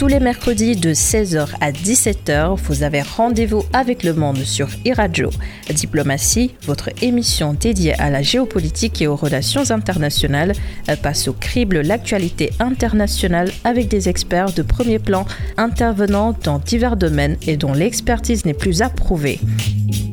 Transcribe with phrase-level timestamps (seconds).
[0.00, 5.28] Tous les mercredis de 16h à 17h, vous avez rendez-vous avec le monde sur iRadio.
[5.68, 10.54] Diplomatie, votre émission dédiée à la géopolitique et aux relations internationales,
[11.02, 15.26] passe au crible l'actualité internationale avec des experts de premier plan
[15.58, 19.38] intervenant dans divers domaines et dont l'expertise n'est plus approuvée.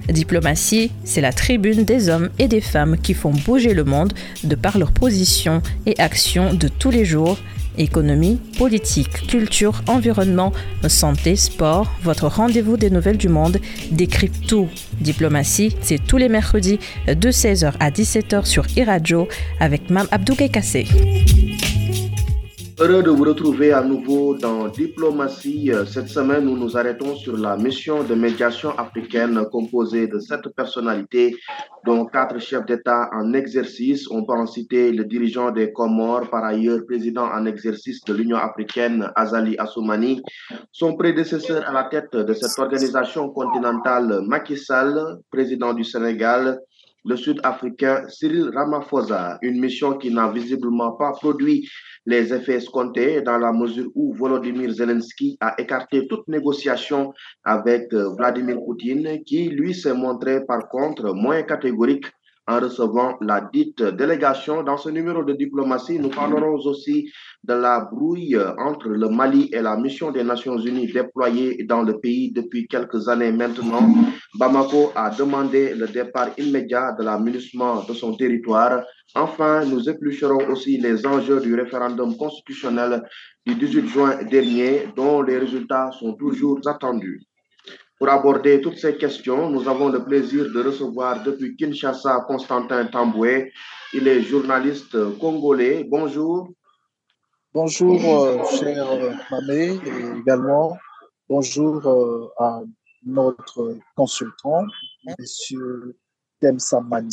[0.09, 4.11] Diplomatie, c'est la tribune des hommes et des femmes qui font bouger le monde
[4.43, 7.38] de par leurs positions et actions de tous les jours
[7.77, 10.54] Économie, politique, culture, environnement,
[10.87, 13.59] santé, sport, votre rendez-vous des nouvelles du monde
[13.91, 14.68] décrypte tout.
[14.99, 19.27] Diplomatie, c'est tous les mercredis de 16h à 17h sur iRadio
[19.59, 20.87] avec Mam Abdou Kassé.
[22.79, 25.71] Heureux de vous retrouver à nouveau dans Diplomatie.
[25.87, 31.35] Cette semaine, nous nous arrêtons sur la mission de médiation africaine composée de sept personnalités,
[31.87, 34.08] dont quatre chefs d'État en exercice.
[34.11, 38.38] On peut en citer le dirigeant des Comores, par ailleurs président en exercice de l'Union
[38.38, 40.21] africaine, Azali Assoumani,
[40.71, 46.59] son prédécesseur à la tête de cette organisation continentale, Macky Sall, président du Sénégal,
[47.07, 51.67] le Sud-Africain Cyril Ramaphosa, une mission qui n'a visiblement pas produit
[52.08, 58.09] les effets escomptés dans la mesure où Volodymyr Zelensky a écarté toute négociation avec euh,
[58.17, 62.05] Vladimir Poutine, qui lui s'est montré par contre moins catégorique
[62.47, 64.63] en recevant la dite délégation.
[64.63, 67.11] Dans ce numéro de diplomatie, nous parlerons aussi
[67.43, 71.99] de la brouille entre le Mali et la mission des Nations Unies déployée dans le
[71.99, 73.87] pays depuis quelques années maintenant.
[74.39, 78.83] Bamako a demandé le départ immédiat de la de son territoire.
[79.15, 83.03] Enfin, nous éplucherons aussi les enjeux du référendum constitutionnel
[83.45, 87.21] du 18 juin dernier, dont les résultats sont toujours attendus.
[87.99, 93.51] Pour aborder toutes ces questions, nous avons le plaisir de recevoir depuis Kinshasa Constantin Tamboué.
[93.91, 95.83] Il est journaliste congolais.
[95.83, 96.49] Bonjour.
[97.51, 98.85] Bonjour, euh, cher
[99.31, 100.77] Mamé, et également
[101.27, 102.61] bonjour euh, à
[103.03, 104.63] notre consultant,
[105.07, 105.93] M.
[106.39, 107.09] Temsamani.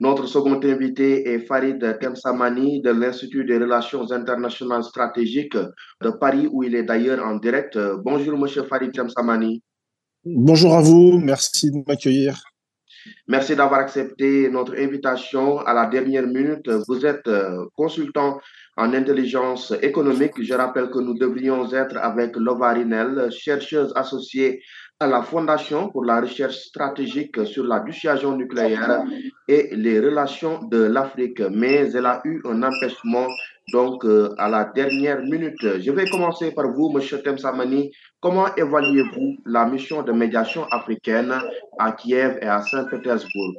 [0.00, 6.64] Notre second invité est Farid Temsamani de l'Institut des relations internationales stratégiques de Paris, où
[6.64, 7.78] il est d'ailleurs en direct.
[8.02, 8.64] Bonjour, M.
[8.68, 9.62] Farid Temsamani.
[10.26, 12.40] Bonjour à vous, merci de m'accueillir.
[13.28, 16.66] Merci d'avoir accepté notre invitation à la dernière minute.
[16.88, 18.40] Vous êtes euh, consultant
[18.78, 20.32] en intelligence économique.
[20.42, 24.62] Je rappelle que nous devrions être avec Lovarinel, chercheuse associée
[24.98, 29.04] à la Fondation pour la recherche stratégique sur la dissuasion nucléaire
[29.46, 31.42] et les relations de l'Afrique.
[31.52, 33.26] Mais elle a eu un empêchement
[33.72, 35.60] donc euh, à la dernière minute.
[35.60, 37.22] Je vais commencer par vous, M.
[37.22, 37.92] Temsamani.
[38.20, 41.34] Comment évaluez-vous la mission de médiation africaine
[41.78, 43.54] à Kiev et à Saint-Pétersbourg?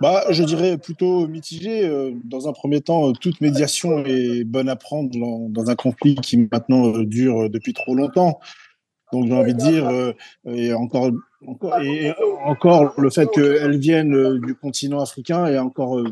[0.00, 1.86] Bah, je dirais plutôt mitigé.
[1.86, 5.10] Euh, dans un premier temps, euh, toute médiation est bonne à prendre
[5.48, 8.40] dans un conflit qui maintenant dure depuis trop longtemps.
[9.12, 10.14] Donc j'ai envie de dire,
[10.46, 11.10] et encore,
[11.84, 12.12] et
[12.44, 16.02] encore le fait qu'elle vienne du continent africain est encore,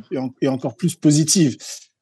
[0.41, 1.56] est encore plus positive.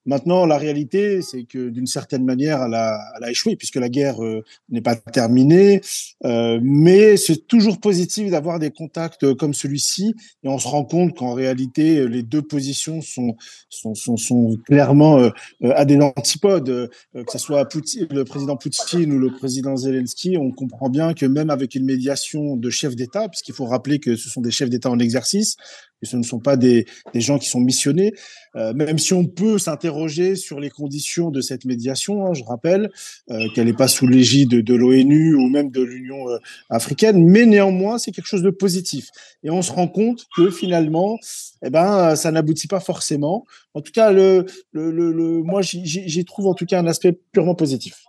[0.06, 3.90] Maintenant, la réalité, c'est que d'une certaine manière, elle a, elle a, échoué puisque la
[3.90, 5.82] guerre euh, n'est pas terminée.
[6.24, 11.16] Euh, mais c'est toujours positif d'avoir des contacts comme celui-ci, et on se rend compte
[11.16, 13.36] qu'en réalité, les deux positions sont
[13.68, 15.30] sont, sont, sont clairement euh,
[15.62, 16.90] à des antipodes.
[17.14, 17.68] que ce soit
[18.10, 22.56] le président Poutine ou le président Zelensky, on comprend bien que même avec une médiation
[22.56, 25.56] de chefs d'État, puisqu'il faut rappeler que ce sont des chefs d'État en exercice,
[26.00, 28.12] que ce ne sont pas des, des gens qui sont missionnés,
[28.56, 32.90] euh, même si on peut s'interroger sur les conditions de cette médiation, hein, je rappelle
[33.30, 36.38] euh, qu'elle n'est pas sous l'égide de, l'ONU ou même de l'Union euh,
[36.68, 39.10] africaine, mais néanmoins c'est quelque chose de positif.
[39.42, 41.18] Et on se rend compte que finalement,
[41.64, 43.44] eh ben, ça n'aboutit pas forcément.
[43.74, 47.54] En tout cas, le, le, le, moi j'y trouve en tout cas un aspect purement
[47.54, 48.04] positif.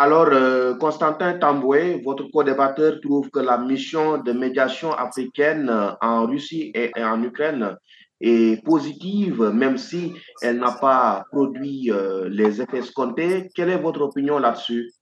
[0.00, 5.68] Alors, Constantin Tamboué, votre co-débatteur, trouve que la mission de médiation africaine
[6.00, 7.76] en Russie et en Ukraine
[8.20, 13.50] est positive, même si elle n'a pas produit euh, les effets escomptés.
[13.56, 14.92] Quelle est votre opinion là-dessus?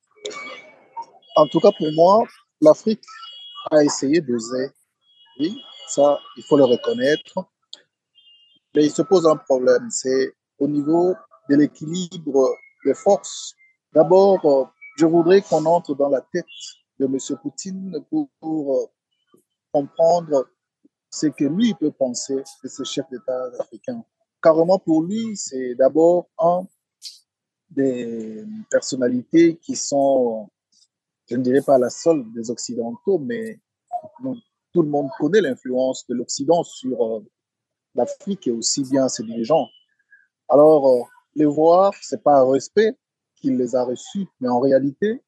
[1.36, 2.24] En tout cas, pour moi,
[2.62, 3.04] l'Afrique
[3.70, 4.70] a essayé d'oser.
[5.38, 7.34] Oui, ça, il faut le reconnaître.
[8.74, 11.14] Mais il se pose un problème, c'est au niveau
[11.50, 12.48] de l'équilibre
[12.84, 13.54] des forces.
[13.94, 14.64] D'abord, euh,
[14.96, 16.46] je voudrais qu'on entre dans la tête
[16.98, 17.18] de M.
[17.42, 18.86] Poutine pour, euh,
[19.72, 20.48] comprendre
[21.10, 24.02] ce que lui peut penser de ce chef d'État africain.
[24.42, 26.66] Carrément, pour lui, c'est d'abord un
[27.70, 30.48] des personnalités qui sont,
[31.28, 33.60] je ne dirais pas la seule des Occidentaux, mais
[34.72, 37.24] tout le monde connaît l'influence de l'Occident sur euh,
[37.94, 39.68] l'Afrique et aussi bien ses dirigeants.
[40.48, 41.02] Alors, euh,
[41.34, 42.96] les voir, c'est pas un respect,
[43.36, 44.26] qu'il les a reçus.
[44.40, 45.22] Mais en réalité,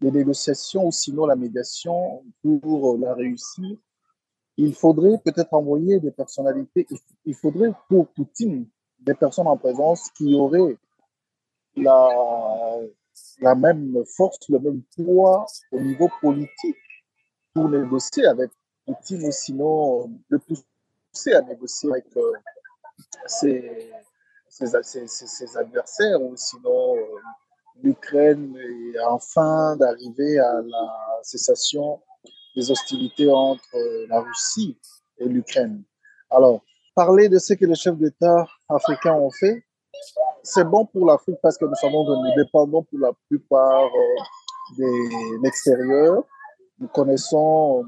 [0.00, 3.76] les négociations ou sinon la médiation, pour la réussir,
[4.56, 6.86] il faudrait peut-être envoyer des personnalités,
[7.24, 8.68] il faudrait pour Poutine
[9.00, 10.76] des personnes en présence qui auraient
[11.76, 12.78] la,
[13.40, 16.76] la même force, le même poids au niveau politique
[17.54, 18.50] pour négocier avec
[18.86, 22.32] Poutine ou sinon le pousser à négocier avec euh,
[23.26, 23.90] ses,
[24.52, 27.02] ses, adversaires ou sinon euh,
[27.82, 32.00] l'Ukraine est enfin d'arriver à la cessation
[32.54, 34.78] des hostilités entre euh, la Russie
[35.18, 35.82] et l'Ukraine.
[36.30, 36.62] Alors,
[36.94, 39.64] parler de ce que les chefs d'État africains ont fait,
[40.42, 44.78] c'est bon pour l'Afrique parce que nous savons que nous dépendons pour la plupart euh,
[44.78, 46.24] de l'extérieur.
[46.78, 47.84] Nous connaissons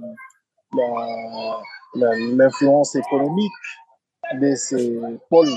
[1.94, 3.52] l'influence économique
[4.40, 5.52] de ces pôles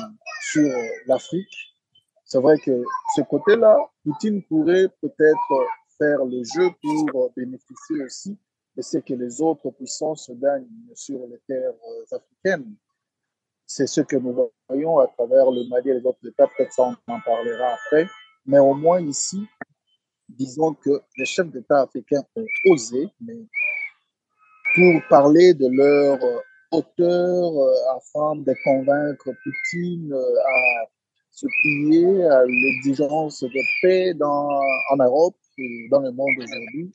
[0.52, 0.70] sur
[1.08, 1.76] l'Afrique.
[2.26, 2.84] C'est vrai que
[3.16, 5.68] ce côté-là, Poutine pourrait peut-être
[5.98, 8.38] faire le jeu pour bénéficier aussi
[8.76, 11.74] de ce que les autres puissances gagnent sur les terres
[12.12, 12.76] africaines.
[13.66, 16.48] C'est ce que nous voyons à travers le Mali et les autres États.
[16.48, 18.08] Peut-être on en parlera après.
[18.46, 19.46] Mais au moins ici,
[20.30, 23.46] disons que les chefs d'État africains ont osé, mais
[24.76, 26.20] pour parler de leur
[26.72, 30.90] hauteur euh, afin de convaincre Poutine euh, à
[31.32, 34.60] se plier à l'exigence de paix dans,
[34.92, 36.92] en Europe et dans le monde aujourd'hui.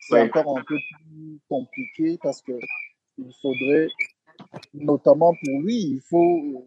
[0.00, 2.52] C'est encore un peu plus compliqué parce que
[3.18, 3.88] il faudrait,
[4.74, 6.66] notamment pour lui, il faut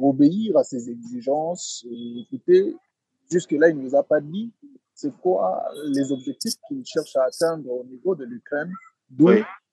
[0.00, 1.84] obéir à ses exigences.
[1.90, 2.74] Et écoutez,
[3.30, 4.52] jusque-là, il ne nous a pas dit
[4.94, 5.64] c'est quoi
[5.94, 8.72] les objectifs qu'il cherche à atteindre au niveau de l'Ukraine.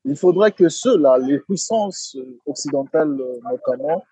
[0.07, 4.03] Il faudrait que ceux-là, les puissances occidentales notamment,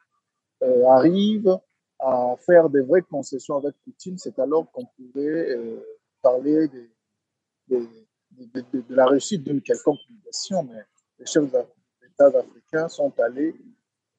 [0.63, 1.57] euh, arrivent
[1.99, 4.17] à faire des vraies concessions avec Poutine.
[4.17, 5.79] C'est alors qu'on pourrait euh,
[6.21, 6.67] parler
[7.69, 7.87] de,
[8.31, 10.63] de, la réussite d'une quelconque médiation.
[10.63, 10.81] Mais
[11.19, 13.55] les chefs d'État africains sont allés,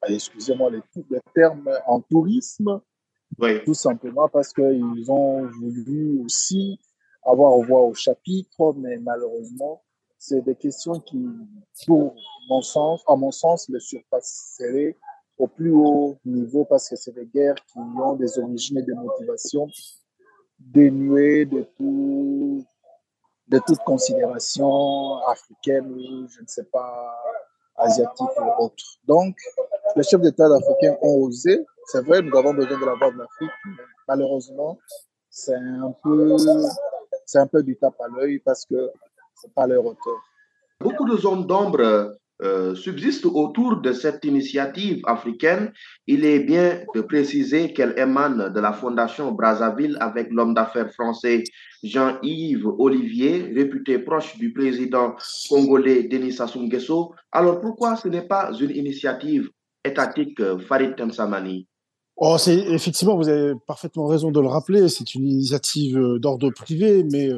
[0.08, 0.80] excusez-moi les,
[1.10, 2.80] les termes, en tourisme,
[3.64, 6.80] tout simplement parce qu'ils ont voulu aussi
[7.22, 9.82] avoir voix au chapitre, mais malheureusement,
[10.18, 11.26] c'est des questions qui,
[11.86, 12.14] pour
[12.48, 14.96] mon sens, à mon sens, le surpasseraient
[15.38, 18.94] au plus haut niveau parce que c'est des guerres qui ont des origines et des
[18.94, 19.68] motivations
[20.58, 22.64] dénuées de tout,
[23.48, 27.14] de toute considération africaine ou je ne sais pas,
[27.76, 28.84] asiatique ou autre.
[29.06, 29.36] Donc,
[29.94, 31.64] les chefs d'État africains ont osé.
[31.86, 33.50] C'est vrai, nous avons besoin de la voix de l'Afrique,
[34.08, 34.78] malheureusement,
[35.30, 36.36] c'est un peu,
[37.26, 38.90] c'est un peu du tape à l'œil parce que
[39.36, 40.20] c'est pas leur hauteur.
[40.80, 45.72] Beaucoup de zones d'ombre euh, subsistent autour de cette initiative africaine.
[46.06, 51.44] Il est bien de préciser qu'elle émane de la Fondation Brazzaville avec l'homme d'affaires français
[51.82, 55.14] Jean-Yves Olivier, réputé proche du président
[55.48, 57.14] congolais Denis Sassou Nguesso.
[57.32, 59.48] Alors pourquoi ce n'est pas une initiative
[59.82, 61.66] étatique, euh, Farid Temsamani?
[62.18, 64.88] Oh, c'est effectivement, vous avez parfaitement raison de le rappeler.
[64.88, 67.30] C'est une initiative euh, d'ordre privé, mais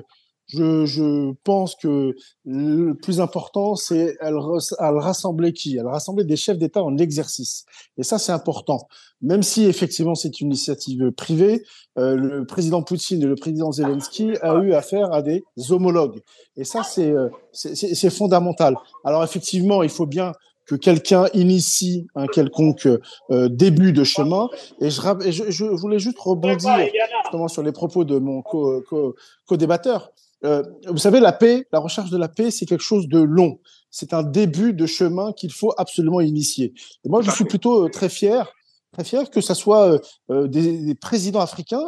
[0.49, 2.15] je, je, pense que
[2.45, 4.35] le plus important, c'est elle,
[4.81, 5.77] elle rassembler qui?
[5.77, 7.67] Elle rassembler des chefs d'État en exercice.
[7.99, 8.89] Et ça, c'est important.
[9.21, 11.65] Même si effectivement c'est une initiative privée,
[11.99, 16.21] euh, le président Poutine et le président Zelensky a eu affaire à des homologues.
[16.57, 18.76] Et ça, c'est euh, c'est fondamental.
[19.05, 20.33] Alors effectivement, il faut bien
[20.67, 22.87] que quelqu'un initie un quelconque
[23.31, 24.49] euh, début de chemin.
[24.81, 25.00] Et je,
[25.31, 26.78] je, je, voulais juste rebondir
[27.25, 30.12] justement sur les propos de mon co-débatteur.
[30.45, 33.59] Euh, vous savez, la paix, la recherche de la paix, c'est quelque chose de long.
[33.90, 36.75] C'est un début de chemin qu'il faut absolument initier.
[37.04, 38.52] Et moi, je suis plutôt euh, très fier,
[38.92, 41.85] très fier que ce soit euh, des, des, présidents africains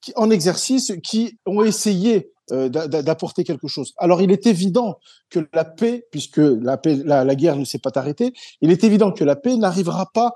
[0.00, 3.92] qui, en exercice qui ont essayé d'apporter quelque chose.
[3.98, 4.96] Alors, il est évident
[5.28, 8.84] que la paix, puisque la, paix, la, la guerre ne s'est pas arrêtée, il est
[8.84, 10.32] évident que la paix n'arrivera pas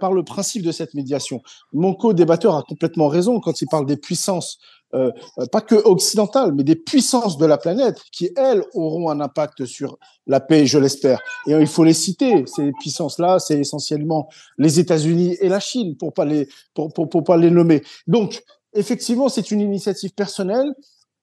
[0.00, 1.42] par, le principe de cette médiation.
[1.72, 4.58] Mon co-débatteur a complètement raison quand il parle des puissances
[4.94, 5.10] euh,
[5.50, 9.98] pas que occidentales, mais des puissances de la planète qui, elles, auront un impact sur
[10.26, 11.20] la paix, je l'espère.
[11.48, 12.44] Et il faut les citer.
[12.46, 17.24] Ces puissances-là, c'est essentiellement les États-Unis et la Chine, pour pas les, pour, pour, pour
[17.24, 17.82] pas les nommer.
[18.06, 18.42] Donc,
[18.74, 20.72] effectivement, c'est une initiative personnelle.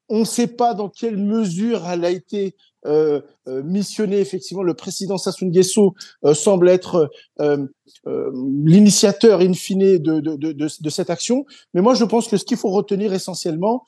[0.09, 4.73] On ne sait pas dans quelle mesure elle a été euh, euh, missionné effectivement le
[4.73, 5.93] président Sassou Nguesso
[6.25, 7.09] euh, semble être
[8.05, 11.45] l'initiateur in fine de, de, de, de, cette action.
[11.73, 13.85] Mais moi, je pense que ce qu'il faut retenir essentiellement,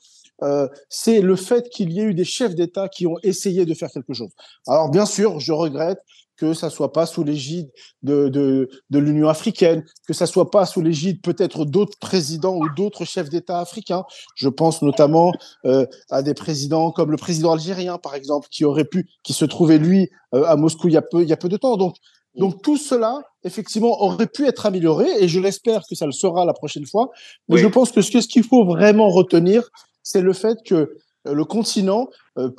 [0.88, 3.90] c'est le fait qu'il y ait eu des chefs d'État qui ont essayé de faire
[3.90, 4.30] quelque chose.
[4.66, 5.98] Alors bien sûr, je regrette
[6.36, 7.70] que ça soit pas sous l'égide
[8.02, 12.68] de, de, de l'Union africaine, que ça soit pas sous l'égide peut-être d'autres présidents ou
[12.76, 14.04] d'autres chefs d'État africains.
[14.34, 15.32] Je pense notamment
[15.64, 19.44] euh, à des présidents comme le président algérien, par exemple, qui aurait pu, qui se
[19.44, 21.76] trouvait lui euh, à Moscou il y a peu, il y a peu de temps.
[21.76, 21.96] Donc,
[22.34, 26.44] donc tout cela, effectivement, aurait pu être amélioré et je l'espère que ça le sera
[26.44, 27.10] la prochaine fois.
[27.48, 29.70] Mais je pense que ce qu'il faut vraiment retenir,
[30.02, 32.08] c'est le fait que euh, le continent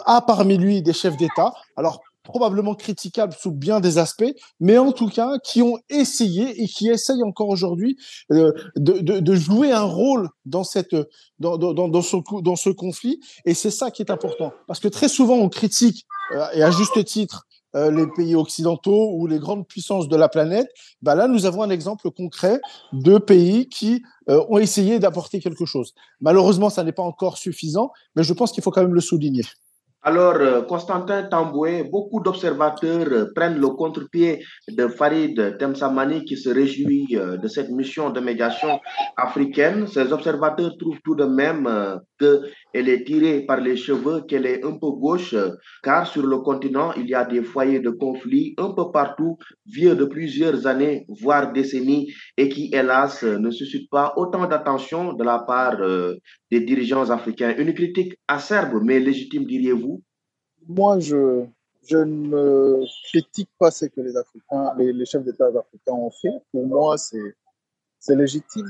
[0.06, 1.54] a parmi lui des chefs d'État.
[1.76, 6.68] Alors probablement critiquables sous bien des aspects, mais en tout cas qui ont essayé et
[6.68, 7.98] qui essayent encore aujourd'hui
[8.32, 10.96] euh, de, jouer un rôle dans, cette,
[11.40, 13.22] dans, dans, dans ce conflit.
[13.46, 14.52] Et c'est ça qui est important.
[14.68, 19.14] Parce que très souvent, on critique, euh, et à juste titre, euh, les pays occidentaux
[19.14, 20.68] ou les grandes puissances de la planète,
[21.02, 22.60] bah là, nous avons un exemple concret
[22.92, 25.94] de pays qui ont essayé d'apporter quelque chose.
[26.20, 29.44] Malheureusement, ça n'est pas encore suffisant, mais je pense qu'il faut quand même le souligner.
[30.08, 36.50] Alors, euh, Constantin Tamboué, beaucoup d'observateurs euh, prennent le contre-pied de Farid Temsamani qui se
[36.50, 38.80] réjouit euh, de cette mission de médiation
[39.18, 39.86] africaine.
[39.86, 41.68] Ces observateurs trouvent tout de même
[42.20, 45.36] qu'elle est tirée par les cheveux, qu'elle est un peu gauche,
[45.84, 49.96] car sur le continent, il y a des foyers de conflit un peu partout, vieux
[49.96, 55.40] de plusieurs années, voire décennies, et qui, hélas, ne suscitent pas autant d'attention de la
[55.40, 55.78] part
[56.52, 57.56] des dirigeants africains.
[57.58, 60.02] Une critique acerbe, mais légitime, diriez-vous?
[60.68, 61.46] Moi, je,
[61.88, 66.34] je ne critique pas ce que les Africains, les, chefs d'État africains ont fait.
[66.52, 68.68] Pour moi, c'est légitime.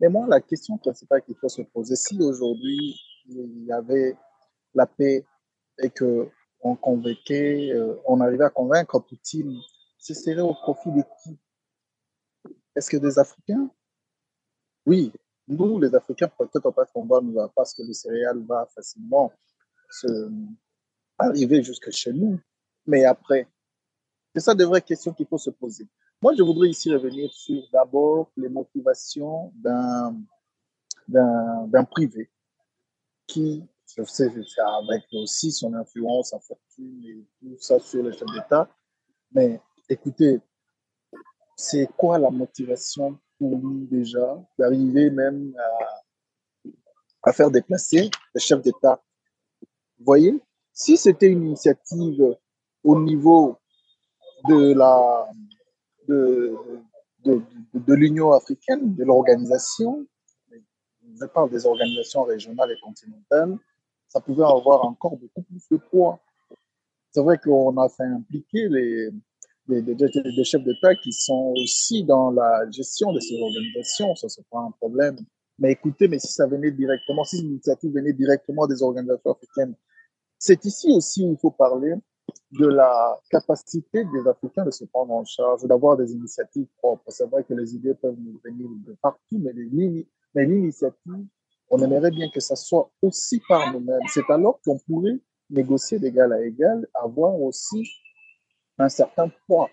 [0.00, 4.16] Mais moi, la question principale qu'il faut se poser, si aujourd'hui il y avait
[4.74, 5.24] la paix
[5.78, 6.28] et que
[6.60, 9.54] on euh, on arrivait à convaincre Poutine,
[9.98, 11.38] ce serait au profit de qui?
[12.74, 13.70] Est-ce que des Africains?
[14.86, 15.12] Oui,
[15.46, 19.30] nous, les Africains, peut-être pas qu'on va nous parce que le céréal va facilement
[19.90, 20.30] se,
[21.18, 22.40] arriver jusque chez nous.
[22.86, 23.48] Mais après,
[24.34, 25.86] c'est ça de vraies questions qu'il faut se poser.
[26.24, 30.24] Moi, je voudrais ici revenir sur d'abord les motivations d'un,
[31.90, 32.30] privé
[33.26, 33.62] qui,
[33.94, 34.32] je sais,
[34.78, 38.70] avec aussi son influence, sa fortune et tout ça sur les chefs d'État.
[39.32, 40.40] Mais écoutez,
[41.58, 48.62] c'est quoi la motivation pour lui déjà d'arriver même à, à, faire déplacer les chefs
[48.62, 49.04] d'État?
[49.98, 50.40] Vous voyez,
[50.72, 52.34] si c'était une initiative
[52.82, 53.58] au niveau
[54.48, 55.28] de la
[56.08, 56.54] de,
[57.24, 60.06] de, l'Union africaine, de l'organisation,
[60.40, 63.56] je parle des organisations régionales et continentales,
[64.08, 66.20] ça pouvait avoir encore beaucoup plus de poids.
[67.12, 69.10] C'est vrai qu'on a fait impliquer les,
[69.68, 74.14] des, des, des chefs d'État qui sont aussi dans la gestion de ces organisations.
[74.16, 75.16] Ça, c'est pas un problème.
[75.58, 79.74] Mais écoutez, mais si ça venait directement, si l'initiative venait directement des organisations africaines,
[80.38, 81.94] c'est ici aussi où il faut parler
[82.52, 87.04] de la capacité des Africains de se prendre en charge, d'avoir des initiatives propres.
[87.08, 89.52] C'est vrai que les idées peuvent nous venir de partout, mais
[90.34, 91.26] l'initiative,
[91.70, 94.00] on aimerait bien que ça soit aussi par nous-mêmes.
[94.08, 95.18] C'est alors qu'on pourrait
[95.50, 97.82] négocier d'égal à égal, avoir aussi
[98.78, 99.68] un certain poids.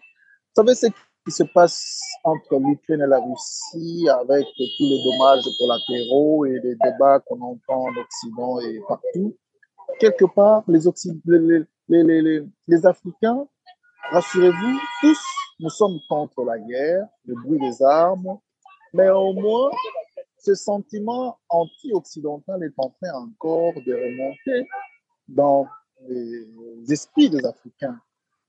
[0.56, 5.44] Vous savez ce qui se passe entre l'Ukraine et la Russie avec tous les dommages
[5.88, 9.38] terreau et les débats qu'on entend en Occident et partout?
[10.00, 10.80] Quelque part, les,
[11.26, 13.48] les, les, les, les Africains,
[14.12, 15.20] rassurez-vous, tous,
[15.60, 18.40] nous sommes contre la guerre, le bruit des armes,
[18.94, 19.70] mais au moins,
[20.38, 24.68] ce sentiment anti-occidental est en train encore de remonter
[25.28, 25.68] dans
[26.08, 26.48] les
[26.90, 28.00] esprits des Africains.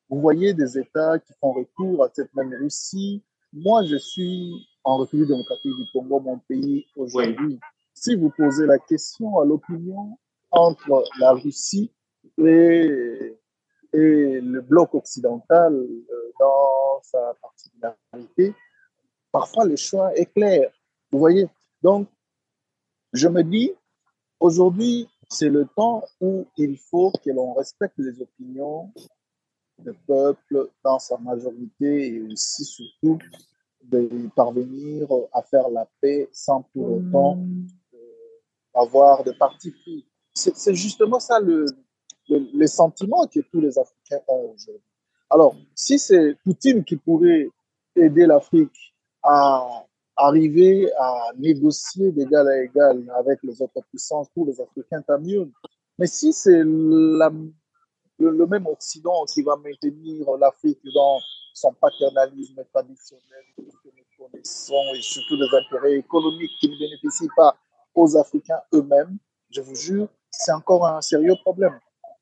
[0.09, 3.23] Vous voyez des États qui font recours à cette même Russie.
[3.53, 7.61] Moi, je suis en République démocratique du Congo, mon pays aujourd'hui.
[7.95, 10.19] Si vous posez la question à l'opinion
[10.53, 11.93] entre la Russie
[12.39, 13.39] et,
[13.93, 18.55] et le bloc occidental euh, dans sa particularité,
[19.31, 20.71] parfois le choix est clair.
[21.11, 21.49] Vous voyez
[21.83, 22.09] Donc,
[23.13, 23.73] je me dis,
[24.41, 28.93] aujourd'hui, c'est le temps où il faut que l'on respecte les opinions
[29.85, 33.19] le peuple dans sa majorité et aussi surtout
[33.83, 37.39] de parvenir à faire la paix sans pour autant
[37.95, 37.99] euh,
[38.75, 40.07] avoir de parti pris.
[40.35, 41.67] C'est justement ça le,
[42.29, 44.83] le, sentiment que tous les Africains ont aujourd'hui.
[45.29, 47.49] Alors, si c'est Poutine qui pourrait
[47.97, 49.87] aider l'Afrique à
[50.17, 55.51] arriver à négocier d'égal à égal avec les autres puissances pour les Africains, tant mieux.
[55.99, 61.19] Mais si c'est le, même Occident qui va maintenir l'Afrique dans
[61.55, 67.57] son paternalisme traditionnel que nous connaissons et surtout les intérêts économiques qui ne bénéficient pas
[67.95, 69.19] aux Africains eux-mêmes,
[69.51, 71.79] je vous jure, c'est encore un sérieux problème.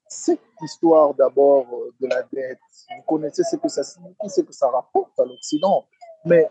[0.08, 1.66] cette histoire d'abord
[2.00, 2.58] de la dette,
[2.90, 5.86] vous connaissez ce que ça signifie, ce que ça rapporte à l'Occident.
[6.24, 6.50] Mais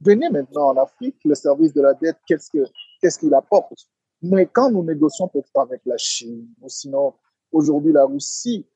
[0.00, 2.66] venez maintenant en Afrique, le service de la dette, qu'est-ce qu'il
[3.02, 3.74] ce qu'il apporte?
[4.22, 7.14] Mais quand nous négocions peut-être avec la Chine, ou sinon
[7.50, 8.66] aujourd'hui la Russie,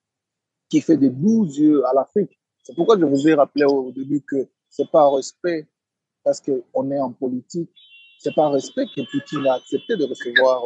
[0.69, 4.23] qui fait des doux yeux à l'Afrique, c'est pourquoi je vous ai rappelé au début
[4.23, 5.69] que c'est pas un respect
[6.25, 7.71] parce qu'on est en politique,
[8.19, 10.63] c'est pas un respect que Poutine a accepté de recevoir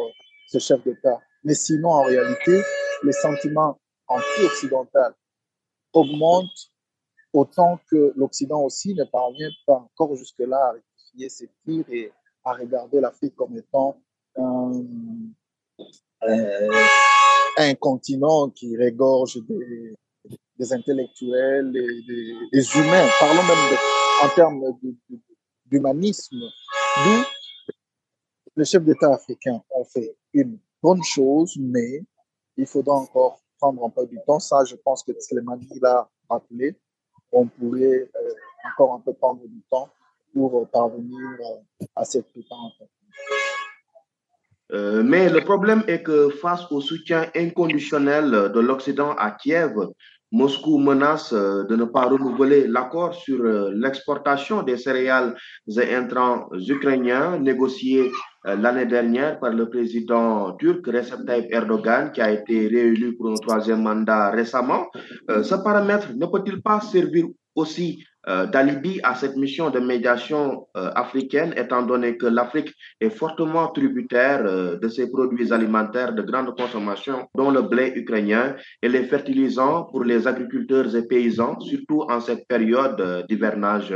[0.49, 1.21] ce chef d'État.
[1.43, 2.59] Mais sinon, en réalité,
[3.03, 5.15] les sentiments anti-occidentaux
[5.93, 6.71] augmentent
[7.33, 12.11] autant que l'Occident aussi ne parvient pas encore jusque-là à rectifier ses tirs et
[12.43, 14.01] à regarder l'Afrique comme étant
[14.35, 14.83] un,
[17.57, 22.01] un, continent qui régorge des, intellectuels et
[22.51, 23.07] des, humains.
[23.19, 23.77] Parlons même
[24.23, 24.63] en termes
[25.67, 26.41] d'humanisme,
[28.59, 32.03] les chefs d'État africains ont fait une bonne chose, mais
[32.57, 34.39] il faudra encore prendre un peu du temps.
[34.39, 36.75] Ça, je pense que Slimani l'a rappelé.
[37.31, 38.33] On pourrait euh,
[38.69, 39.89] encore un peu prendre du temps
[40.33, 42.55] pour parvenir euh, à cette putain.
[44.71, 49.73] Euh, mais le problème est que face au soutien inconditionnel de l'Occident à Kiev,
[50.31, 55.35] Moscou menace de ne pas renouveler l'accord sur l'exportation des céréales
[55.67, 58.11] et intrants ukrainiens négocié
[58.45, 63.35] l'année dernière par le président turc Recep Tayyip Erdogan, qui a été réélu pour un
[63.35, 64.87] troisième mandat récemment.
[65.27, 67.25] Ce paramètre ne peut-il pas servir
[67.59, 73.09] aussi euh, d'alibi à cette mission de médiation euh, africaine, étant donné que l'Afrique est
[73.09, 78.89] fortement tributaire euh, de ses produits alimentaires de grande consommation, dont le blé ukrainien et
[78.89, 83.93] les fertilisants pour les agriculteurs et paysans, surtout en cette période d'hivernage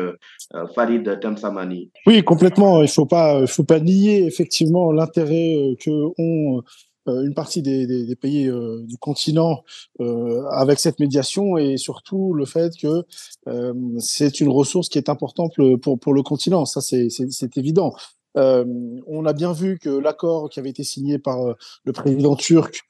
[0.74, 1.91] Farid Temsamani.
[2.08, 2.79] Oui, complètement.
[2.79, 6.62] Il ne faut pas, faut pas nier effectivement l'intérêt que ont euh,
[7.07, 9.63] une partie des, des, des pays euh, du continent
[10.00, 13.03] euh, avec cette médiation et surtout le fait que
[14.00, 16.65] c'est une ressource qui est importante pour, pour le continent.
[16.65, 17.93] Ça, c'est évident.
[18.36, 21.39] on a bien vu que l'accord qui avait été signé par
[21.83, 22.84] le président turc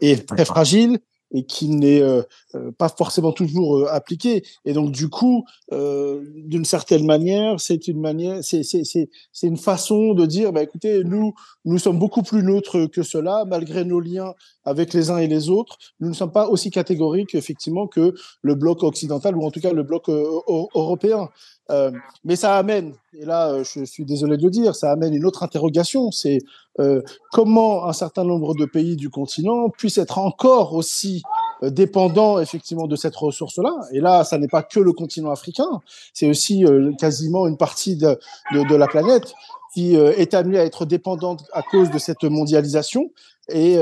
[0.00, 1.00] est très fragile
[1.32, 2.22] et qui n'est euh,
[2.54, 4.42] euh, pas forcément toujours euh, appliqué.
[4.64, 10.26] Et donc, du coup, d'une certaine manière, c'est une manière, c'est c'est une façon de
[10.26, 11.32] dire, bah, écoutez, nous,
[11.64, 14.34] nous sommes beaucoup plus neutres que cela, malgré nos liens
[14.70, 15.76] avec les uns et les autres.
[15.98, 19.72] Nous ne sommes pas aussi catégoriques, effectivement, que le bloc occidental ou en tout cas
[19.72, 21.28] le bloc européen.
[21.70, 21.92] Euh,
[22.24, 25.24] mais ça amène, et là euh, je suis désolé de le dire, ça amène une
[25.24, 26.38] autre interrogation, c'est
[26.80, 31.22] euh, comment un certain nombre de pays du continent puissent être encore aussi
[31.62, 33.72] dépendants effectivement de cette ressource-là.
[33.92, 35.80] Et là, ça n'est pas que le continent africain,
[36.14, 36.64] c'est aussi
[36.98, 38.18] quasiment une partie de,
[38.52, 39.34] de la planète
[39.74, 43.12] qui est amenée à être dépendante à cause de cette mondialisation.
[43.48, 43.78] Et,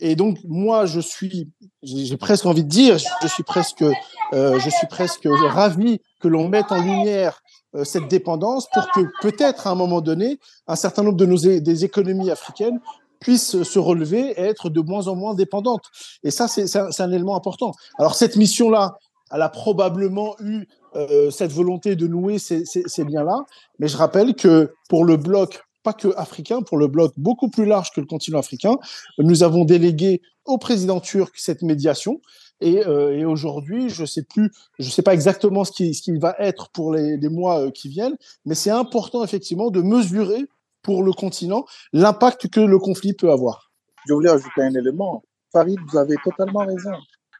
[0.00, 1.50] et donc moi, je suis,
[1.82, 3.84] j'ai presque envie de dire, je suis presque,
[4.32, 7.42] je suis presque ravi que l'on mette en lumière
[7.74, 11.38] euh, cette dépendance pour que peut-être à un moment donné, un certain nombre de nos
[11.38, 12.80] des économies africaines
[13.18, 15.84] puissent se relever et être de moins en moins dépendantes.
[16.22, 17.72] Et ça, c'est un, un, élément important.
[17.98, 18.98] Alors cette mission-là,
[19.30, 23.44] elle a probablement eu euh, cette volonté de nouer ces, ces, ces liens-là,
[23.78, 27.64] mais je rappelle que pour le bloc pas que africain, pour le bloc beaucoup plus
[27.64, 28.76] large que le continent africain.
[29.18, 32.20] Nous avons délégué au président turc cette médiation
[32.60, 36.16] et, euh, et aujourd'hui, je sais plus, je sais pas exactement ce qui, ce qui
[36.16, 40.46] va être pour les, les mois euh, qui viennent, mais c'est important effectivement de mesurer
[40.82, 43.72] pour le continent l'impact que le conflit peut avoir.
[44.06, 45.22] Je voulais ajouter un élément.
[45.52, 46.92] Farid, vous avez totalement raison.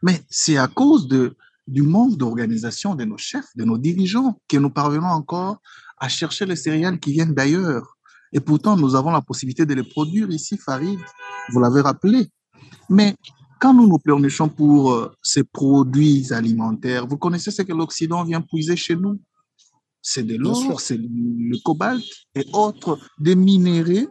[0.03, 1.37] Mais c'est à cause de,
[1.67, 5.59] du manque d'organisation de nos chefs, de nos dirigeants, que nous parvenons encore
[5.99, 7.97] à chercher les céréales qui viennent d'ailleurs.
[8.33, 10.99] Et pourtant, nous avons la possibilité de les produire ici, Farid.
[11.51, 12.29] Vous l'avez rappelé.
[12.89, 13.15] Mais
[13.61, 18.41] quand nous nous pleurnichons pour euh, ces produits alimentaires, vous connaissez ce que l'Occident vient
[18.41, 19.21] puiser chez nous?
[20.01, 22.03] C'est de l'or, c'est le cobalt
[22.35, 24.09] et autres, des minéraux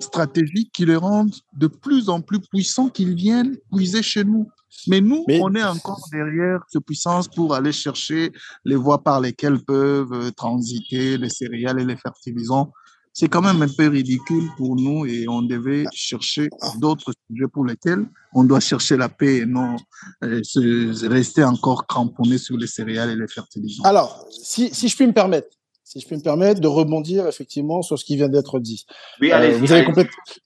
[0.00, 4.48] stratégiques qui les rendent de plus en plus puissants qu'ils viennent puiser chez nous.
[4.86, 8.32] Mais nous, on est encore derrière cette puissance pour aller chercher
[8.64, 12.72] les voies par lesquelles peuvent euh, transiter les céréales et les fertilisants
[13.12, 17.64] c'est quand même un peu ridicule pour nous et on devait chercher d'autres sujets pour
[17.64, 19.76] lesquels on doit chercher la paix et non
[20.22, 23.82] euh, se, rester encore cramponné sur les céréales et les fertilisants.
[23.84, 25.48] Alors, si, si je puis me permettre,
[25.90, 28.86] si je puis me permettre de rebondir effectivement sur ce qui vient d'être dit.
[29.20, 29.84] Oui, allez, euh, vous, avez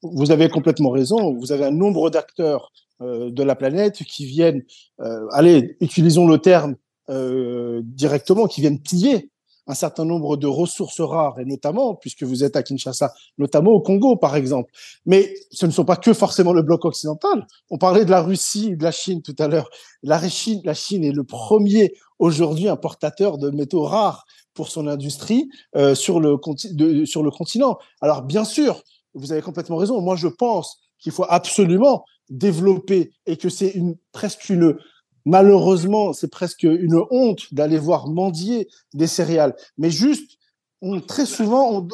[0.02, 1.35] vous, avez complètement raison.
[1.35, 4.62] Vous avez un nombre d'acteurs euh, de la planète qui viennent,
[5.00, 6.76] euh, allez, utilisons le terme
[7.07, 9.30] directement, qui viennent piller
[9.66, 13.83] un certain nombre de ressources rares, et notamment, puisque vous êtes à Kinshasa, notamment au
[13.83, 14.72] Congo, par exemple.
[15.04, 17.46] Mais ce ne sont pas que forcément le bloc occidental.
[17.68, 19.68] On parlait de la Russie et de la Chine tout à l'heure.
[20.02, 24.24] La Chine, la Chine est le premier aujourd'hui importateur de métaux rares
[24.55, 26.37] pour son industrie euh, sur, le,
[27.05, 27.79] sur le continent.
[28.01, 28.83] Alors, bien sûr,
[29.14, 30.01] vous avez complètement raison.
[30.01, 34.77] Moi, je pense qu'il faut absolument développer et que c'est une, presque une,
[35.25, 39.55] malheureusement, c'est presque une honte d'aller voir mendier des céréales.
[39.77, 40.38] Mais juste,
[41.07, 41.87] très souvent,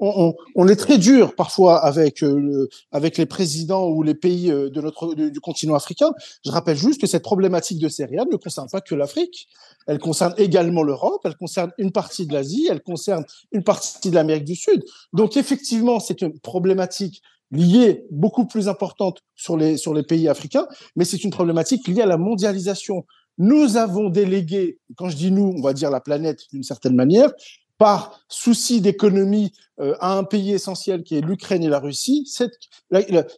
[0.00, 5.14] on, est très dur parfois avec, euh, les présidents ou les pays euh, de notre,
[5.14, 6.12] du continent africain.
[6.44, 9.48] Je rappelle juste que cette problématique de céréales ne concerne pas que l'Afrique.
[9.86, 14.14] Elle concerne également l'Europe, elle concerne une partie de l'Asie, elle concerne une partie de
[14.14, 14.84] l'Amérique du Sud.
[15.12, 20.66] Donc effectivement, c'est une problématique liée beaucoup plus importante sur les, sur les pays africains,
[20.96, 23.06] mais c'est une problématique liée à la mondialisation.
[23.38, 27.30] Nous avons délégué, quand je dis nous, on va dire la planète d'une certaine manière,
[27.78, 32.52] par souci d'économie euh, à un pays essentiel qui est l'Ukraine et la Russie, cette,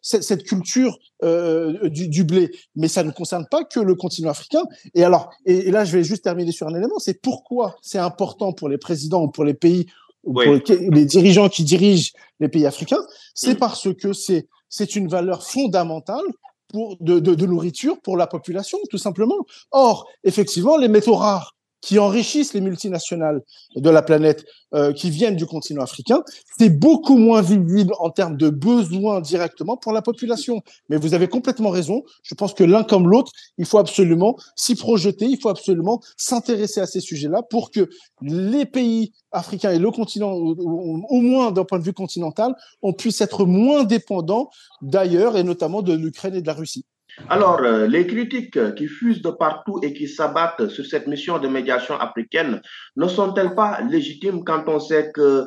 [0.00, 2.50] cette, culture euh, du, du, blé.
[2.74, 4.62] Mais ça ne concerne pas que le continent africain.
[4.94, 8.54] Et alors, et, là, je vais juste terminer sur un élément, c'est pourquoi c'est important
[8.54, 9.86] pour les présidents ou pour les pays
[10.22, 13.02] pour les, dirigeants qui dirigent les pays africains,
[13.34, 13.58] c'est mm.
[13.58, 16.24] parce que c'est c'est une valeur fondamentale
[16.68, 19.46] pour de, de, de, nourriture pour la population, tout simplement.
[19.72, 23.42] Or, effectivement, les métaux rares qui enrichissent les multinationales
[23.76, 26.22] de la planète euh, qui viennent du continent africain,
[26.58, 30.62] c'est beaucoup moins visible en termes de besoins directement pour la population.
[30.88, 32.02] Mais vous avez complètement raison.
[32.22, 36.80] Je pense que l'un comme l'autre, il faut absolument s'y projeter, il faut absolument s'intéresser
[36.80, 37.88] à ces sujets-là pour que
[38.22, 43.20] les pays africains et le continent, au moins d'un point de vue continental, on puisse
[43.20, 44.50] être moins dépendants
[44.82, 46.84] d'ailleurs et notamment de l'Ukraine et de la Russie.
[47.28, 51.48] Alors, euh, les critiques qui fusent de partout et qui s'abattent sur cette mission de
[51.48, 52.60] médiation africaine
[52.96, 55.46] ne sont-elles pas légitimes quand on sait que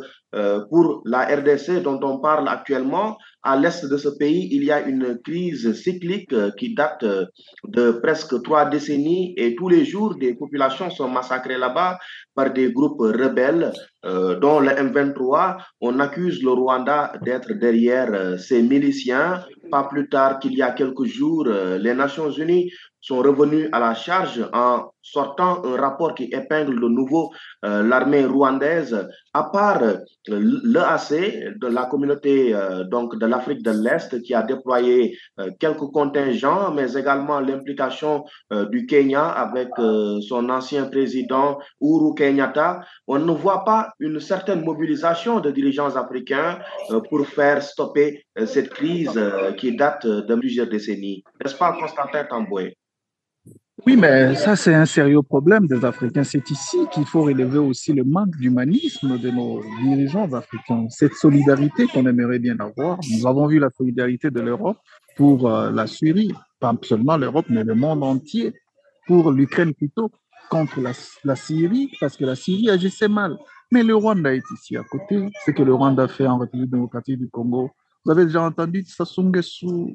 [0.70, 4.82] pour la RDC dont on parle actuellement, à l'est de ce pays, il y a
[4.82, 7.06] une crise cyclique qui date
[7.68, 12.00] de presque trois décennies et tous les jours, des populations sont massacrées là-bas
[12.36, 13.72] par des groupes rebelles,
[14.06, 15.58] euh, dont le M23.
[15.82, 19.44] On accuse le Rwanda d'être derrière ces miliciens.
[19.70, 22.72] Pas plus tard qu'il y a quelques jours, les Nations Unies
[23.04, 27.32] sont revenus à la charge en sortant un rapport qui épingle de nouveau
[27.66, 29.98] euh, l'armée rwandaise, à part euh,
[30.30, 35.18] l'EAC de la communauté euh, donc de l'Afrique de l'Est qui a déployé
[35.60, 38.24] quelques contingents, mais également l'implication
[38.72, 42.80] du Kenya avec son ancien président Uhuru Kenyatta.
[43.08, 46.60] On ne voit pas une certaine mobilisation de dirigeants africains
[47.10, 49.20] pour faire stopper cette crise
[49.58, 51.24] qui date de plusieurs décennies.
[51.44, 52.78] N'est-ce pas, Constantin Tamboué?
[53.86, 56.24] Oui, mais ça, c'est un sérieux problème des Africains.
[56.24, 60.88] C'est ici qu'il faut relever aussi le manque d'humanisme de nos dirigeants africains.
[60.90, 63.00] Cette solidarité qu'on aimerait bien avoir.
[63.12, 64.78] Nous avons vu la solidarité de l'Europe
[65.18, 68.54] pour euh, la Syrie, pas seulement l'Europe, mais le monde entier,
[69.06, 70.10] pour l'Ukraine plutôt,
[70.50, 73.38] contre la, Syrie, parce que la Syrie agissait mal.
[73.70, 75.28] Mais le Rwanda est ici à côté.
[75.46, 77.72] Ce que le Rwanda fait en République démocratique du Congo,
[78.06, 79.32] vous avez déjà entendu Sassou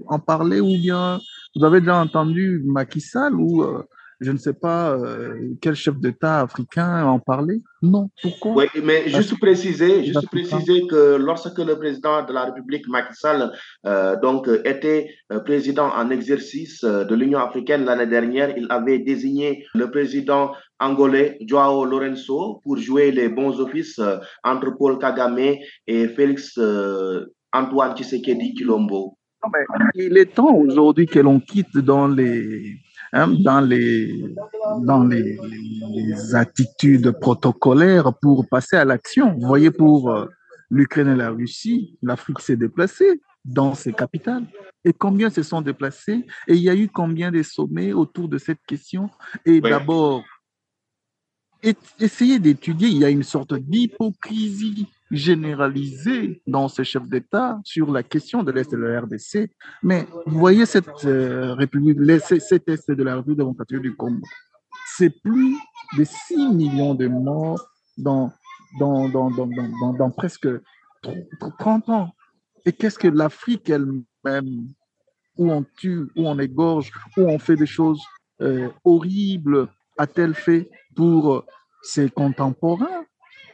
[0.08, 1.20] en parler ou bien
[1.56, 3.82] vous avez déjà entendu Macky Sall ou euh,
[4.20, 8.10] je ne sais pas euh, quel chef d'État africain en parler Non.
[8.20, 8.54] Pourquoi?
[8.54, 13.52] Oui, mais juste préciser, juste préciser que lorsque le président de la République Macky Sall
[13.86, 19.90] euh, donc était président en exercice de l'Union africaine l'année dernière, il avait désigné le
[19.90, 24.00] président angolais Joao Lorenzo pour jouer les bons offices
[24.42, 25.56] entre Paul Kagame
[25.86, 26.58] et Félix
[27.52, 29.17] Antoine Tshisekedi Kilombo
[29.94, 32.78] Il est temps aujourd'hui que l'on quitte dans les,
[33.12, 34.34] hein, dans les,
[34.82, 35.38] dans les,
[35.90, 39.34] les, attitudes protocolaires pour passer à l'action.
[39.34, 40.26] Vous voyez, pour euh,
[40.70, 44.44] l'Ukraine et la Russie, l'Afrique s'est déplacée dans ses capitales.
[44.84, 48.38] Et combien se sont déplacés Et il y a eu combien de sommets autour de
[48.38, 49.10] cette question?
[49.44, 50.24] Et d'abord,
[51.98, 58.02] essayer d'étudier, il y a une sorte d'hypocrisie généralisée dans ces chefs d'État sur la
[58.02, 59.50] question de l'Est de la RDC.
[59.82, 61.98] Mais vous voyez cette euh, République,
[62.40, 64.22] cet Est de la République démocratique du Congo,
[64.96, 65.56] c'est plus
[65.96, 67.64] de 6 millions de morts
[67.96, 68.32] dans,
[68.78, 70.48] dans, dans, dans, dans presque
[71.58, 72.10] 30 ans.
[72.66, 74.68] Et qu'est-ce que l'Afrique elle-même,
[75.36, 78.02] où on tue, où on égorge, où on fait des choses
[78.40, 81.44] euh, horribles, a-t-elle fait pour
[81.82, 83.04] ses contemporains?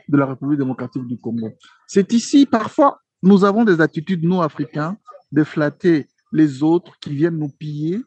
[0.08, 1.50] De la République démocratique du Congo.
[1.86, 4.96] C'est ici, parfois, nous avons des attitudes, nous, Africains,
[5.32, 8.00] de flatter les autres qui viennent nous piller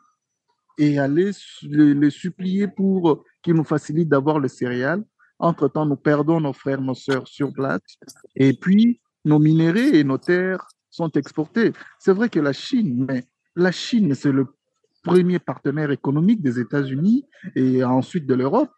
[0.77, 1.31] et aller
[1.63, 5.03] les, supplier pour qu'ils nous facilitent d'avoir le céréales.
[5.39, 7.81] Entre-temps, nous perdons nos frères, nos sœurs sur place.
[8.35, 11.73] Et puis, nos minéraux et nos terres sont exportés.
[11.99, 13.23] C'est vrai que la Chine, mais
[13.55, 14.47] la Chine, c'est le
[15.03, 18.73] premier partenaire économique des États-Unis et ensuite de l'Europe.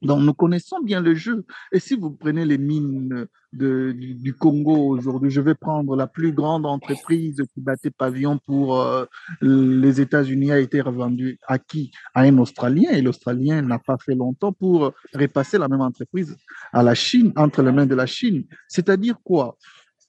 [0.00, 1.44] Donc, nous connaissons bien le jeu.
[1.72, 6.66] Et si vous prenez les mines du, Congo aujourd'hui, je vais prendre la plus grande
[6.66, 9.04] entreprise qui battait pavillon pour euh,
[9.40, 11.92] les États-Unis a été revendue à qui?
[12.14, 12.90] À un Australien.
[12.90, 16.36] Et l'Australien n'a pas fait longtemps pour repasser la même entreprise
[16.72, 18.44] à la Chine, entre les mains de la Chine.
[18.68, 19.56] C'est-à-dire quoi?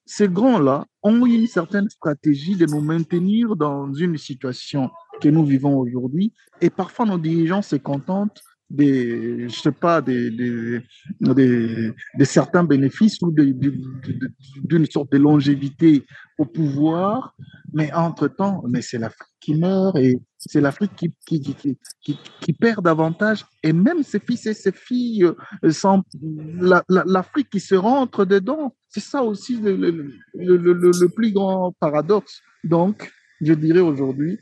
[0.05, 4.89] Ces grands-là ont une certaine stratégie de nous maintenir dans une situation
[5.21, 6.33] que nous vivons aujourd'hui.
[6.59, 8.41] Et parfois, nos dirigeants se contentent
[8.73, 10.81] des, je sais pas, des, des,
[11.21, 16.03] des, certains bénéfices ou d'une sorte de longévité
[16.39, 17.35] au pouvoir,
[17.71, 21.39] mais entre-temps, c'est l'Afrique qui meurt et c'est l'Afrique qui, qui,
[22.01, 25.71] qui, qui, perd davantage et même ses fils et ses filles, euh,
[26.89, 28.75] l'Afrique qui se rentre dedans.
[28.89, 32.41] C'est ça aussi le, le, le, plus grand paradoxe.
[32.63, 34.39] Donc, je dirais aujourd'hui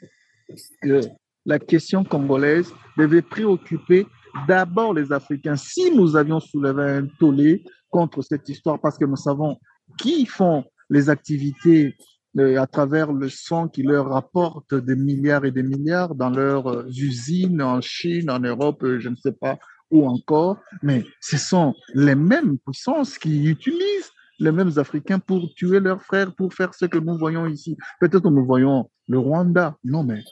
[0.82, 1.02] que
[1.46, 4.06] la question congolaise devait préoccuper
[4.48, 5.56] d'abord les Africains.
[5.56, 9.58] Si nous avions soulevé un tollé contre cette histoire, parce que nous savons
[9.98, 11.96] qui font les activités
[12.38, 16.68] euh, à travers le sang qui leur rapporte des milliards et des milliards dans leurs
[16.68, 21.38] euh, usines en Chine, en Europe, euh, je ne sais pas où encore, mais ce
[21.38, 26.74] sont les mêmes puissances qui utilisent les mêmes Africains pour tuer leurs frères, pour faire
[26.74, 27.76] ce que nous voyons ici.
[28.00, 29.76] Peut-être que nous voyons le Rwanda.
[29.84, 30.24] Non, mais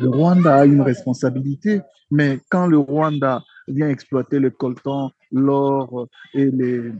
[0.00, 1.80] le Rwanda a une responsabilité.
[2.10, 6.92] Mais quand le Rwanda vient exploiter le coltan, l'or et les,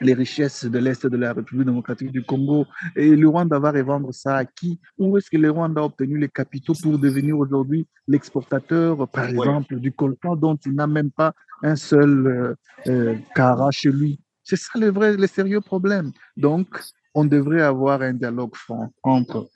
[0.00, 2.66] les richesses de l'Est de la République démocratique du Congo.
[2.96, 4.80] Et le Rwanda va revendre ça à qui?
[4.98, 9.76] Où est-ce que le Rwanda a obtenu les capitaux pour devenir aujourd'hui l'exportateur, par exemple,
[9.76, 12.54] du coltan dont il n'a même pas un seul euh,
[12.88, 14.20] euh cara chez lui?
[14.42, 16.12] C'est ça le vrai, le sérieux problème.
[16.36, 16.80] Donc,
[17.14, 19.48] on devrait avoir un dialogue franc entre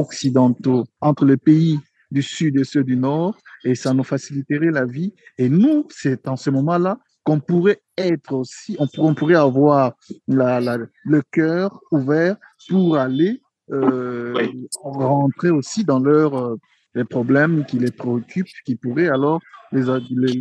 [0.00, 1.78] occidentaux, entre les pays
[2.10, 5.14] du Sud et ceux du Nord, et ça nous faciliterait la vie.
[5.38, 9.92] Et nous, c'est en ce moment-là qu'on pourrait être aussi, on, pourrait avoir
[10.26, 12.36] la, le cœur ouvert
[12.68, 14.34] pour aller euh,
[14.82, 16.56] rentrer aussi dans leurs euh,
[16.94, 20.32] les problèmes qui les préoccupent, qui pourraient alors les, les,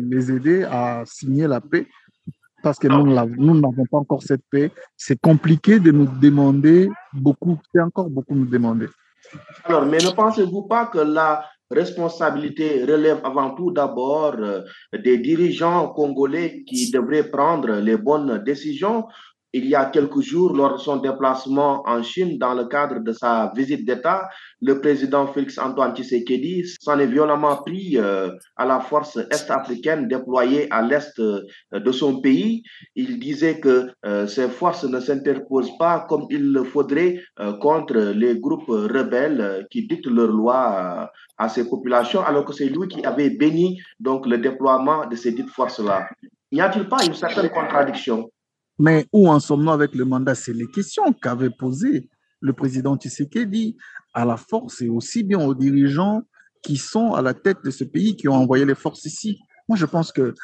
[0.00, 1.86] les aider à signer la paix
[2.62, 4.70] parce que nous n'avons pas encore cette paix.
[4.96, 8.86] C'est compliqué de nous demander beaucoup, c'est encore beaucoup nous demander.
[9.64, 15.88] Alors, mais ne pensez-vous pas que la responsabilité relève avant tout d'abord euh, des dirigeants
[15.90, 19.06] congolais qui devraient prendre les bonnes décisions
[19.52, 23.12] il y a quelques jours, lors de son déplacement en Chine, dans le cadre de
[23.12, 24.28] sa visite d'État,
[24.60, 30.68] le président Félix Antoine Tshisekedi s'en est violemment pris euh, à la force est-africaine déployée
[30.70, 32.62] à l'est euh, de son pays.
[32.94, 37.20] Il disait que euh, ces forces ne s'interposent pas comme il le faudrait
[37.60, 42.86] contre les groupes rebelles qui dictent leurs lois à ces populations, alors que c'est lui
[42.88, 46.06] qui avait béni donc le déploiement de ces dites forces-là.
[46.52, 48.30] N'y a-t-il pas une certaine contradiction?
[48.80, 50.34] Mais où en sommes-nous avec le mandat?
[50.34, 52.08] C'est les questions qu'avait posées
[52.40, 53.76] le président Tshisekedi
[54.14, 56.22] à la force et aussi bien aux dirigeants
[56.62, 59.38] qui sont à la tête de ce pays, qui ont envoyé les forces ici.
[59.68, 60.34] Moi, je pense que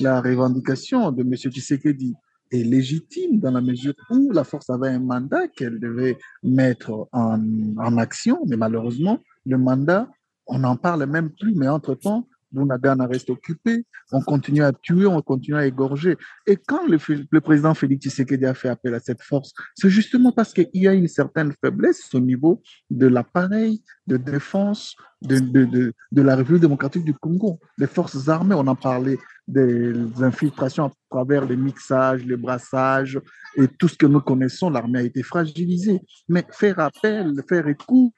[0.00, 1.34] la revendication de M.
[1.34, 2.14] Tshisekedi
[2.52, 7.38] est légitime dans la mesure où la force avait un mandat qu'elle devait mettre en,
[7.76, 10.08] en action, mais malheureusement, le mandat,
[10.46, 15.20] on n'en parle même plus, mais entre-temps, Bounagana reste occupé, on continue à tuer, on
[15.22, 16.16] continue à égorger.
[16.46, 20.52] Et quand le, président Félix Tshisekedi a fait appel à cette force, c'est justement parce
[20.52, 25.92] qu'il y a une certaine faiblesse au niveau de l'appareil de défense de, de, de,
[26.12, 27.60] de, la République démocratique du Congo.
[27.76, 33.20] Les forces armées, on en parlait des infiltrations à travers les mixages, les brassages
[33.56, 36.00] et tout ce que nous connaissons, l'armée a été fragilisée.
[36.28, 38.12] Mais faire appel, faire écoute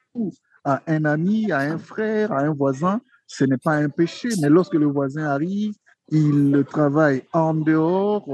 [0.63, 4.49] à un ami, à un frère, à un voisin, ce n'est pas un péché, mais
[4.49, 5.73] lorsque le voisin arrive,
[6.09, 8.27] il travaille en dehors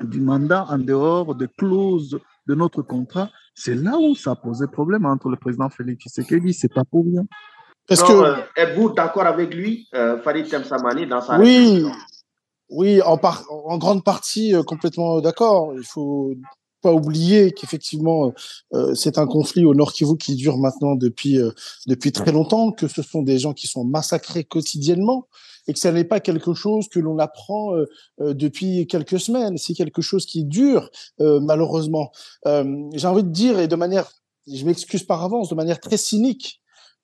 [0.00, 3.30] du mandat, en dehors des clauses de notre contrat.
[3.54, 7.24] C'est là où ça posait problème entre le président Félix Tshisekedi, c'est pas pour rien.
[7.88, 11.84] Est-ce que euh, êtes-vous d'accord avec lui, euh, Farid Temsamani, dans sa Oui,
[12.68, 15.72] oui, en, en grande partie euh, complètement d'accord.
[15.76, 16.34] Il faut
[16.86, 18.32] pas oublier qu'effectivement,
[18.72, 21.50] euh, c'est un conflit au Nord Kivu qui dure maintenant depuis, euh,
[21.88, 25.26] depuis très longtemps, que ce sont des gens qui sont massacrés quotidiennement
[25.66, 27.86] et que ce n'est pas quelque chose que l'on apprend euh,
[28.34, 29.58] depuis quelques semaines.
[29.58, 32.12] C'est quelque chose qui dure, malheureusement.
[32.44, 34.08] J'ai envie de dire, et de manière,
[34.46, 36.60] je m'excuse par avance, de manière très cynique,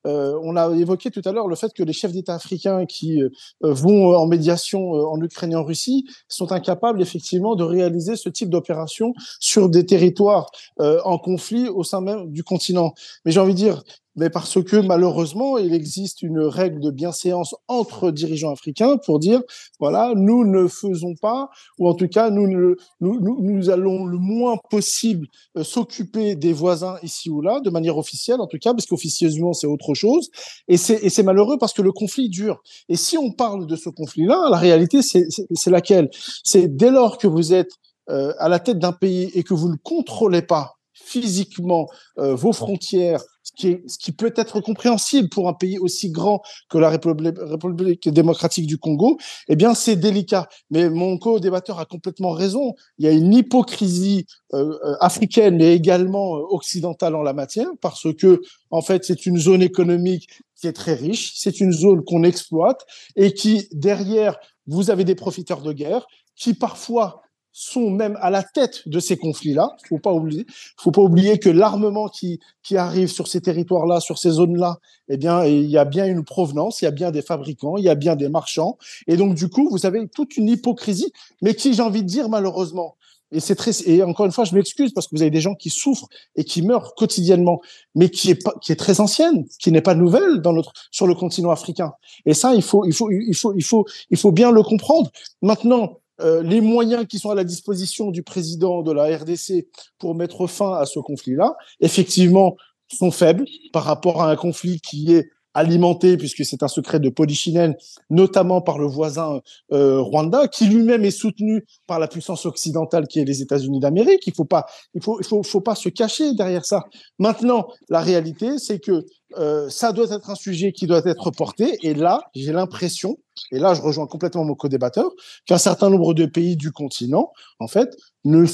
[0.06, 3.22] euh, on a évoqué tout à l'heure le fait que les chefs d'État africains qui
[3.22, 3.30] euh,
[3.62, 8.50] vont en médiation en Ukraine et en Russie sont incapables effectivement de réaliser ce type
[8.50, 12.94] d'opération sur des territoires en conflit au sein même du continent.
[13.24, 13.82] Mais j'ai envie de dire,
[14.16, 19.40] mais parce que malheureusement, il existe une règle de bienséance entre dirigeants africains pour dire,
[19.80, 21.48] voilà, nous ne faisons pas,
[21.78, 27.30] ou en tout cas, nous, nous, allons le moins possible euh, s'occuper des voisins ici
[27.30, 30.30] ou là, de manière officielle en tout cas, parce qu'officieusement, c'est autre chose.
[30.68, 32.62] Et c'est malheureux parce que le conflit dure.
[32.88, 36.10] Et si on parle de ce conflit-là, la réalité, c'est laquelle?
[36.44, 37.72] C'est dès lors que vous êtes
[38.10, 42.52] euh, à la tête d'un pays et que vous ne contrôlez pas physiquement euh, vos
[42.52, 46.78] frontières, ce qui, est, ce qui peut être compréhensible pour un pays aussi grand que
[46.78, 50.48] la République, démocratique du Congo, eh bien, c'est délicat.
[50.70, 52.74] Mais mon co-débatteur a complètement raison.
[52.98, 58.06] Il y a une hypocrisie euh, euh, africaine, mais également occidentale en la matière, parce
[58.14, 62.22] que, en fait, c'est une zone économique qui est très riche, c'est une zone qu'on
[62.22, 67.21] exploite et qui, derrière, vous avez des profiteurs de guerre qui parfois
[67.52, 69.76] sont même à la tête de ces conflits-là.
[69.88, 74.18] Faut pas oublier, faut pas oublier que l'armement qui qui arrive sur ces territoires-là, sur
[74.18, 77.22] ces zones-là, eh bien, il y a bien une provenance, il y a bien des
[77.22, 80.48] fabricants, il y a bien des marchands, et donc du coup, vous avez toute une
[80.48, 81.12] hypocrisie,
[81.42, 82.96] mais qui, j'ai envie de dire, malheureusement,
[83.32, 85.54] et c'est très et encore une fois, je m'excuse parce que vous avez des gens
[85.54, 87.60] qui souffrent et qui meurent quotidiennement,
[87.94, 91.06] mais qui est pas, qui est très ancienne, qui n'est pas nouvelle dans notre sur
[91.06, 91.92] le continent africain.
[92.26, 95.10] Et ça, il faut il faut il faut il faut il faut bien le comprendre.
[95.40, 99.66] Maintenant, euh, les moyens qui sont à la disposition du président de la RDC
[99.98, 102.56] pour mettre fin à ce conflit-là, effectivement,
[102.88, 107.10] sont faibles par rapport à un conflit qui est alimenté, puisque c'est un secret de
[107.10, 107.76] polichinelle,
[108.10, 109.40] notamment par le voisin
[109.72, 114.26] euh, Rwanda, qui lui-même est soutenu par la puissance occidentale qui est les États-Unis d'Amérique.
[114.26, 114.48] Il faut
[114.94, 116.84] il faut, il faut, faut pas se cacher derrière ça.
[117.18, 119.04] Maintenant, la réalité, c'est que
[119.38, 121.78] euh, ça doit être un sujet qui doit être porté.
[121.82, 123.18] Et là, j'ai l'impression,
[123.50, 125.10] et là, je rejoins complètement mon co-débatteur,
[125.46, 128.44] qu'un certain nombre de pays du continent, en fait, ne.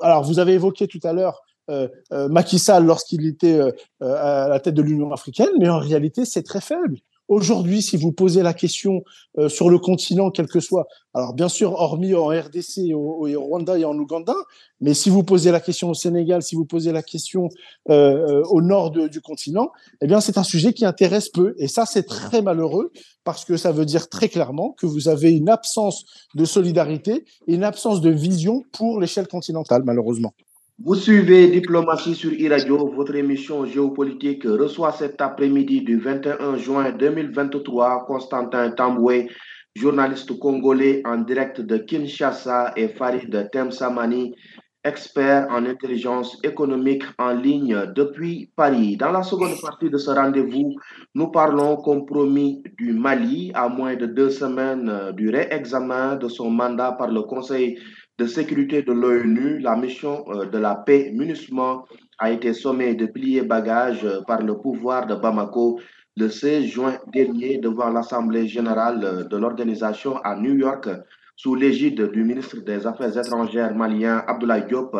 [0.00, 4.48] Alors, vous avez évoqué tout à l'heure euh, euh, Macky Sall lorsqu'il était euh, à
[4.48, 6.98] la tête de l'Union africaine, mais en réalité, c'est très faible.
[7.28, 9.02] Aujourd'hui, si vous posez la question
[9.48, 13.84] sur le continent, quel que soit, alors bien sûr, hormis en RDC, au, Rwanda et
[13.84, 14.34] en Ouganda,
[14.80, 17.48] mais si vous posez la question au Sénégal, si vous posez la question
[17.88, 21.54] au nord du continent, eh bien, c'est un sujet qui intéresse peu.
[21.58, 22.92] Et ça, c'est très malheureux
[23.24, 27.54] parce que ça veut dire très clairement que vous avez une absence de solidarité et
[27.54, 30.34] une absence de vision pour l'échelle continentale, malheureusement.
[30.82, 32.92] Vous suivez Diplomatie sur e-radio.
[32.96, 39.28] Votre émission géopolitique reçoit cet après-midi du 21 juin 2023 Constantin Tamboué,
[39.76, 44.34] journaliste congolais en direct de Kinshasa, et Farid Temsamani,
[44.82, 48.96] expert en intelligence économique en ligne depuis Paris.
[48.96, 50.74] Dans la seconde partie de ce rendez-vous,
[51.14, 56.92] nous parlons compromis du Mali à moins de deux semaines du réexamen de son mandat
[56.92, 57.78] par le Conseil
[58.18, 61.84] de sécurité de l'ONU, la mission euh, de la paix MINUSMA
[62.18, 65.80] a été sommée de plier bagage euh, par le pouvoir de Bamako
[66.16, 70.88] le 16 juin dernier devant l'Assemblée générale euh, de l'organisation à New York
[71.34, 74.96] sous l'égide du ministre des Affaires étrangères malien Abdoulaye Diop.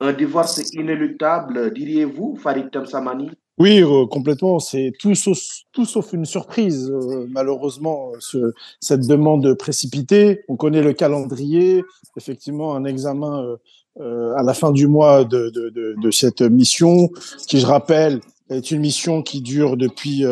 [0.00, 3.30] Un divorce inéluctable, diriez-vous, Farid Temsamani?
[3.58, 4.58] Oui, euh, complètement.
[4.60, 5.38] C'est tout sauf,
[5.72, 10.42] tout sauf une surprise, euh, malheureusement, ce, cette demande précipitée.
[10.48, 11.84] On connaît le calendrier.
[12.16, 13.56] Effectivement, un examen
[14.00, 17.10] euh, à la fin du mois de, de, de, de, cette mission,
[17.48, 20.24] qui, je rappelle, est une mission qui dure depuis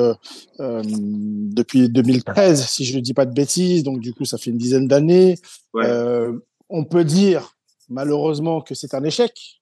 [0.59, 3.83] depuis 2013, si je ne dis pas de bêtises.
[3.83, 5.37] Donc, du coup, ça fait une dizaine d'années.
[6.69, 7.57] on peut dire,
[7.89, 9.61] malheureusement, que c'est un échec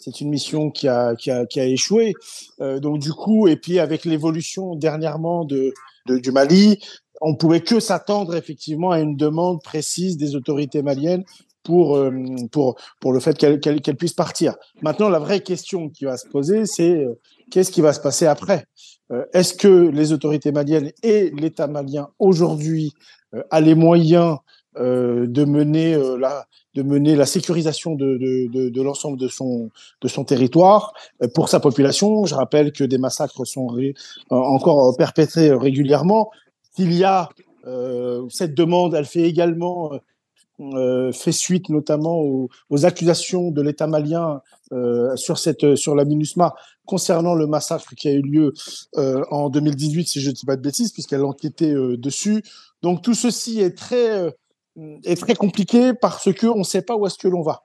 [0.00, 2.14] c'est une mission qui a, qui a, qui a échoué.
[2.60, 5.72] Euh, donc du coup, et puis avec l'évolution dernièrement de,
[6.06, 6.78] du Mali,
[7.20, 11.24] on pouvait que s'attendre effectivement à une demande précise des autorités maliennes
[11.62, 12.10] pour, euh,
[12.50, 14.56] pour, pour le fait qu'elle qu puisse partir.
[14.80, 18.26] Maintenant, la vraie question qui va se poser, c'est euh, qu'est-ce qui va se passer
[18.26, 18.64] après?
[19.32, 22.92] Est-ce que les autorités maliennes et l'État malien aujourd'hui
[23.50, 24.36] a les moyens
[24.76, 30.24] de mener la, de mener la sécurisation de, de, de, l'ensemble de son, de son
[30.24, 32.24] territoire euh, pour sa population.
[32.26, 33.92] Je rappelle que des massacres sont euh,
[34.30, 36.30] encore perpétrés régulièrement.
[36.78, 37.28] Il y a
[37.66, 39.92] euh, cette demande, elle fait également
[40.60, 44.42] euh, fait suite notamment aux, aux accusations de l'État malien
[44.72, 46.54] euh, sur cette sur la MINUSMA
[46.84, 48.52] concernant le massacre qui a eu lieu
[48.96, 52.42] euh, en 2018, si je ne dis pas de bêtises, puisqu'elle enquêtait dessus.
[52.82, 54.34] Donc tout ceci est très
[55.04, 57.64] est très compliqué parce que on ne sait pas où est-ce que l'on va.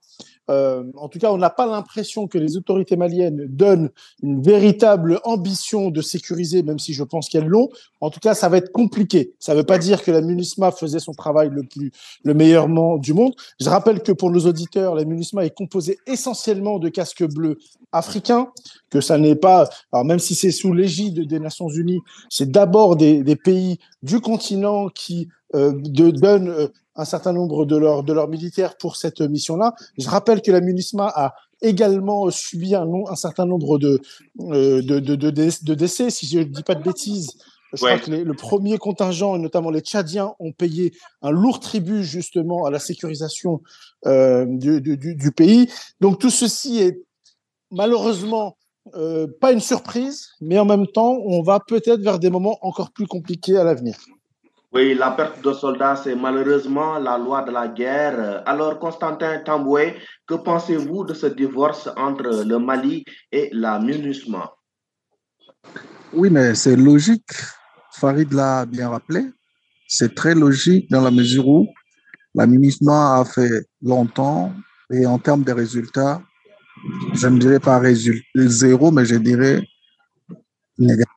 [0.50, 3.90] euh, en tout cas, on n'a pas l'impression que les autorités maliennes donnent
[4.22, 7.70] une véritable ambition de sécuriser, même si je pense qu'elles l'ont.
[8.00, 9.34] En tout cas, ça va être compliqué.
[9.40, 11.92] Ça ne veut pas dire que la MUNISMA faisait son travail le plus,
[12.24, 12.68] le meilleur
[13.00, 13.34] du monde.
[13.60, 17.58] Je rappelle que pour nos auditeurs, la MUNISMA est composée essentiellement de casques bleus
[17.92, 18.52] africains,
[18.90, 22.96] que ça n'est pas, alors même si c'est sous l'égide des Nations Unies, c'est d'abord
[22.96, 28.28] des, pays du continent qui euh, donnent euh, un certain nombre de leurs de leurs
[28.28, 29.74] militaires pour cette mission-là.
[29.98, 34.02] Je rappelle que la MUNISMA a également subi un, un certain nombre de,
[34.40, 37.32] euh, de, de, de, décès, si je ne dis pas de bêtises.
[37.74, 42.04] Je crois que le premier contingent, et notamment les Tchadiens, ont payé un lourd tribut
[42.04, 43.62] justement à la sécurisation
[44.06, 45.70] euh, du, du, du, pays.
[46.00, 47.02] Donc tout ceci est
[47.72, 48.58] malheureusement
[48.96, 52.92] euh, pas une surprise, mais en même temps, on va peut-être vers des moments encore
[52.92, 53.98] plus compliqués à l'avenir.
[54.76, 58.44] Oui, la perte de soldats, c'est malheureusement la loi de la guerre.
[58.46, 59.96] Alors, Constantin Tamboué,
[60.28, 64.52] que pensez-vous de ce divorce entre le Mali et la MINUSMA?
[66.12, 67.32] Oui, mais c'est logique.
[67.94, 69.32] Farid l'a bien rappelé.
[69.88, 71.70] C'est très logique dans la mesure où
[72.34, 74.52] la MINUSMA a fait longtemps
[74.92, 76.22] et en termes de résultats,
[77.14, 77.82] je ne dirais pas
[78.36, 79.62] zéro, mais je dirais
[80.78, 81.08] négatif.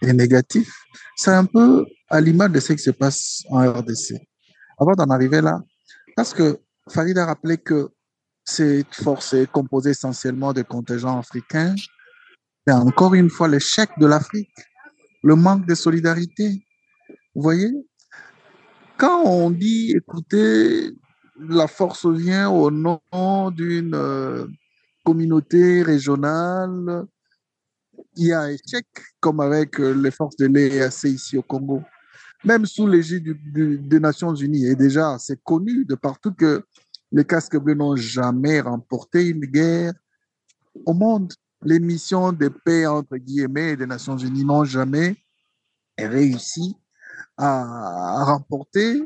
[0.00, 0.83] Et négatif
[1.16, 4.14] c'est un peu à l'image de ce qui se passe en RDC.
[4.78, 5.60] Avant d'en arriver là,
[6.16, 6.58] parce que
[6.88, 7.88] Farid a rappelé que
[8.44, 11.74] cette force est composée essentiellement de contingents africains,
[12.66, 14.50] et encore une fois l'échec de l'Afrique,
[15.22, 16.62] le manque de solidarité.
[17.34, 17.72] Vous voyez,
[18.96, 20.92] quand on dit, écoutez,
[21.36, 23.00] la force vient au nom
[23.50, 24.46] d'une euh,
[25.04, 27.06] communauté régionale
[28.16, 28.86] il y a échec,
[29.20, 31.82] comme avec euh, les forces de l'EAC ici au Congo.
[32.44, 33.36] Même sous l'égide
[33.88, 34.66] des Nations Unies.
[34.66, 36.62] Et déjà, c'est connu de partout que
[37.10, 39.94] les casques bleus n'ont jamais remporté une guerre
[40.84, 41.32] au monde.
[41.62, 45.16] Les missions de paix, entre guillemets, des Nations Unies n'ont jamais
[45.96, 46.76] réussi
[47.38, 49.00] à, remporter,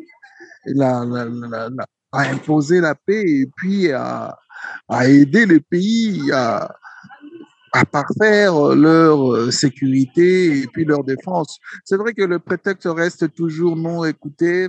[0.81, 1.05] à
[2.13, 4.37] imposer la paix et puis à,
[4.89, 6.75] à aider les pays à,
[7.73, 11.59] à parfaire euh, leur euh, sécurité et puis leur défense.
[11.85, 14.69] C'est vrai que le prétexte reste toujours non écouté,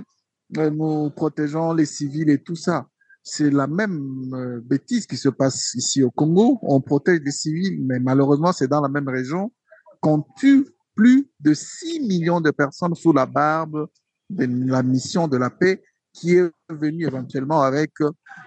[0.58, 2.86] euh, nous protégeons les civils et tout ça.
[3.22, 6.58] C'est la même bêtise qui se passe ici au Congo.
[6.62, 9.52] On protège les civils, mais malheureusement, c'est dans la même région
[10.00, 13.88] qu'on tue plus de 6 millions de personnes sous la barbe
[14.30, 15.82] de la mission de la paix
[16.14, 17.92] qui est venue éventuellement avec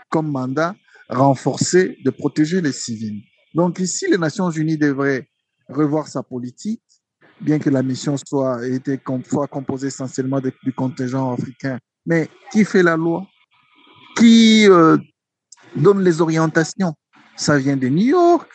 [0.10, 0.76] comme mandat
[1.08, 3.24] renforcé de protéger les civils.
[3.54, 5.28] Donc ici, les Nations Unies devraient
[5.70, 6.82] revoir sa politique,
[7.40, 11.80] bien que la mission soit, été, soit composée essentiellement du contingent africain.
[12.06, 13.26] Mais qui fait la loi?
[14.18, 14.98] Qui euh,
[15.76, 16.94] donne les orientations?
[17.36, 18.50] Ça vient de New York.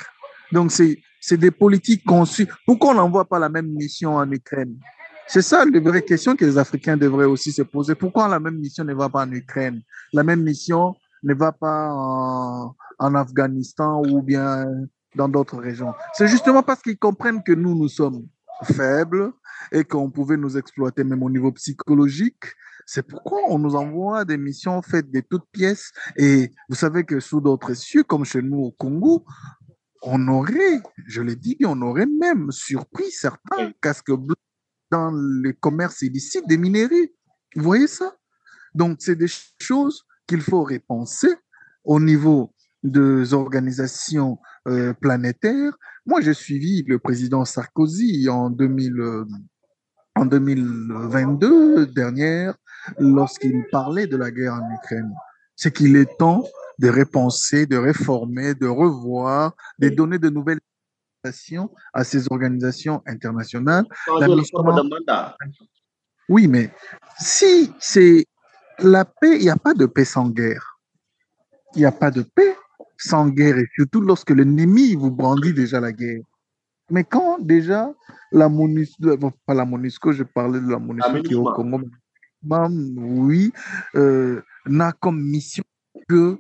[0.52, 2.48] Donc c'est des politiques conçues.
[2.66, 4.78] Pourquoi on n'envoie pas la même mission en Ukraine?
[5.26, 7.94] C'est ça la vraie question que les Africains devraient aussi se poser.
[7.94, 9.82] Pourquoi la même mission ne va pas en Ukraine?
[10.12, 14.66] La même mission ne va pas en, en Afghanistan ou bien
[15.14, 15.94] dans d'autres régions.
[16.14, 18.26] C'est justement parce qu'ils comprennent que nous, nous sommes
[18.64, 19.32] faibles
[19.72, 22.44] et qu'on pouvait nous exploiter même au niveau psychologique.
[22.86, 25.92] C'est pourquoi on nous envoie des missions faites de toutes pièces.
[26.16, 29.24] Et vous savez que sous d'autres cieux, comme chez nous au Congo,
[30.02, 34.36] on aurait, je l'ai dit, on aurait même surpris certains casques bleus
[34.90, 37.12] dans le commerce illicite des minerais.
[37.56, 38.16] Vous voyez ça?
[38.74, 41.34] Donc, c'est des choses qu'il faut repenser
[41.84, 42.54] au niveau
[42.84, 45.72] des organisations euh, planétaires.
[46.06, 49.24] Moi, j'ai suivi le président Sarkozy en, 2000, euh,
[50.14, 52.54] en 2022 dernière
[52.98, 55.12] lorsqu'il parlait de la guerre en Ukraine.
[55.56, 56.44] C'est qu'il est temps
[56.78, 60.60] de repenser, de réformer, de revoir, de donner de nouvelles
[61.92, 63.84] à ces organisations internationales.
[66.28, 66.72] Oui, mais
[67.18, 68.24] si c'est
[68.80, 70.78] la paix, il n'y a pas de paix sans guerre.
[71.74, 72.56] Il n'y a pas de paix
[72.96, 76.22] sans guerre, et surtout lorsque l'ennemi vous brandit déjà la guerre.
[76.90, 77.92] Mais quand déjà
[78.32, 79.16] la MONUSCO,
[79.46, 81.82] pas la MONUSCO, je parlais de la MONUSCO qui est au Congo,
[82.42, 83.52] oui,
[83.94, 85.64] euh, n'a comme mission
[86.08, 86.38] que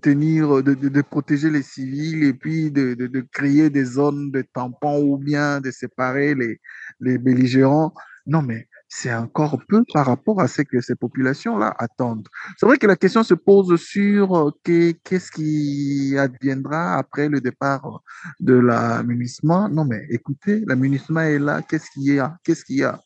[0.00, 5.00] tenir, de, de, protéger les civils et puis de, de, créer des zones de tampons
[5.02, 6.60] ou bien de séparer les,
[7.00, 7.92] les belligérants.
[8.26, 12.28] Non, mais c'est encore peu par rapport à ce que ces populations-là attendent.
[12.58, 18.02] C'est vrai que la question se pose sur euh, qu'est-ce qui adviendra après le départ
[18.38, 22.36] de la Non, mais écoutez, la est là, qu'est-ce qu'il y a?
[22.44, 23.00] Qu'est-ce qu'il y a?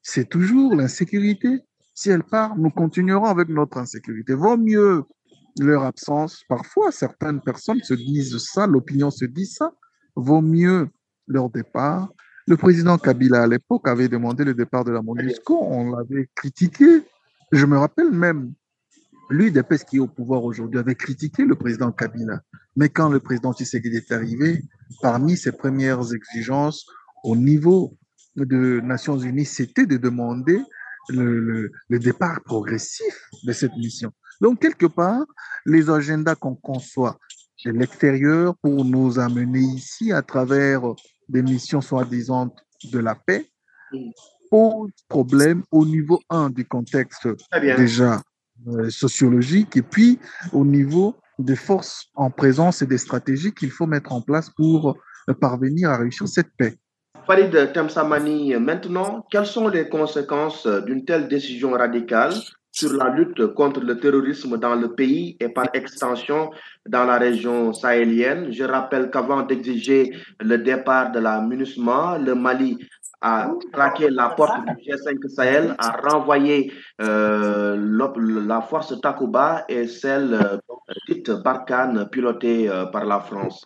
[0.00, 1.58] C'est toujours l'insécurité.
[1.92, 4.34] Si elle part, nous continuerons avec notre insécurité.
[4.34, 5.02] Vaut mieux
[5.58, 9.72] leur absence, parfois certaines personnes se disent ça, l'opinion se dit ça,
[10.14, 10.88] vaut mieux
[11.26, 12.12] leur départ.
[12.46, 17.02] Le président Kabila à l'époque avait demandé le départ de la MONUSCO, on l'avait critiqué.
[17.52, 18.52] Je me rappelle même,
[19.30, 22.40] lui, ce qui est au pouvoir aujourd'hui, avait critiqué le président Kabila.
[22.74, 24.62] Mais quand le président Tshisekedi est arrivé,
[25.02, 26.86] parmi ses premières exigences
[27.22, 27.96] au niveau
[28.34, 30.60] de Nations Unies, c'était de demander
[31.10, 34.10] le, le, départ progressif de cette mission.
[34.40, 35.24] Donc, quelque part,
[35.66, 37.18] les agendas qu'on conçoit
[37.64, 40.82] de l'extérieur pour nous amener ici à travers
[41.32, 42.54] des missions soi-disant
[42.92, 43.46] de la paix
[44.50, 47.28] posent problème au niveau 1 du contexte
[47.76, 48.20] déjà
[48.68, 50.18] euh, sociologique et puis
[50.52, 54.96] au niveau des forces en présence et des stratégies qu'il faut mettre en place pour
[55.40, 56.76] parvenir à réussir cette paix.
[57.26, 62.34] Farid Temsamani, maintenant, quelles sont les conséquences d'une telle décision radicale
[62.72, 66.50] sur la lutte contre le terrorisme dans le pays et par extension
[66.88, 68.50] dans la région sahélienne.
[68.50, 70.10] Je rappelle qu'avant d'exiger
[70.40, 72.78] le départ de la MINUSMA, le Mali
[73.20, 77.76] a traqué la porte du G5 Sahel, a renvoyé euh,
[78.46, 80.58] la force Takuba et celle euh,
[81.08, 83.64] dite Barkhane pilotée euh, par la France.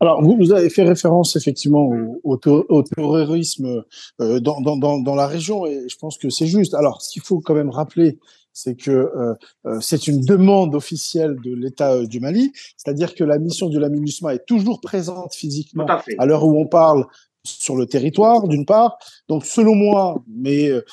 [0.00, 1.90] Alors, vous, vous, avez fait référence effectivement
[2.22, 3.82] au, au, terrorisme
[4.20, 6.74] euh, dans, dans, dans, la région et je pense que c'est juste.
[6.74, 8.18] Alors, ce qu'il faut quand même rappeler,
[8.52, 9.34] c'est que euh,
[9.66, 13.78] euh c'est une demande officielle de l'État euh, du Mali, c'est-à-dire que la mission de
[13.78, 17.06] la MINUSMA est toujours présente physiquement à, à l'heure où on parle
[17.46, 18.98] sur le territoire, d'une part.
[19.28, 20.84] Donc, selon moi, mais euh,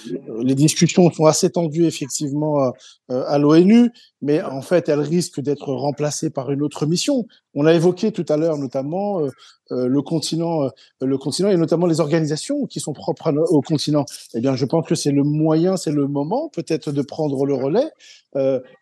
[0.41, 2.71] les discussions sont assez tendues effectivement
[3.11, 3.91] euh, à l'ONU,
[4.21, 7.25] mais en fait, elles risquent d'être remplacées par une autre mission.
[7.53, 9.29] On a évoqué tout à l'heure notamment euh,
[9.69, 10.69] le continent,
[11.01, 14.05] le continent et notamment les organisations qui sont propres au continent.
[14.35, 17.55] Eh bien, je pense que c'est le moyen, c'est le moment peut-être de prendre le
[17.55, 17.89] relais,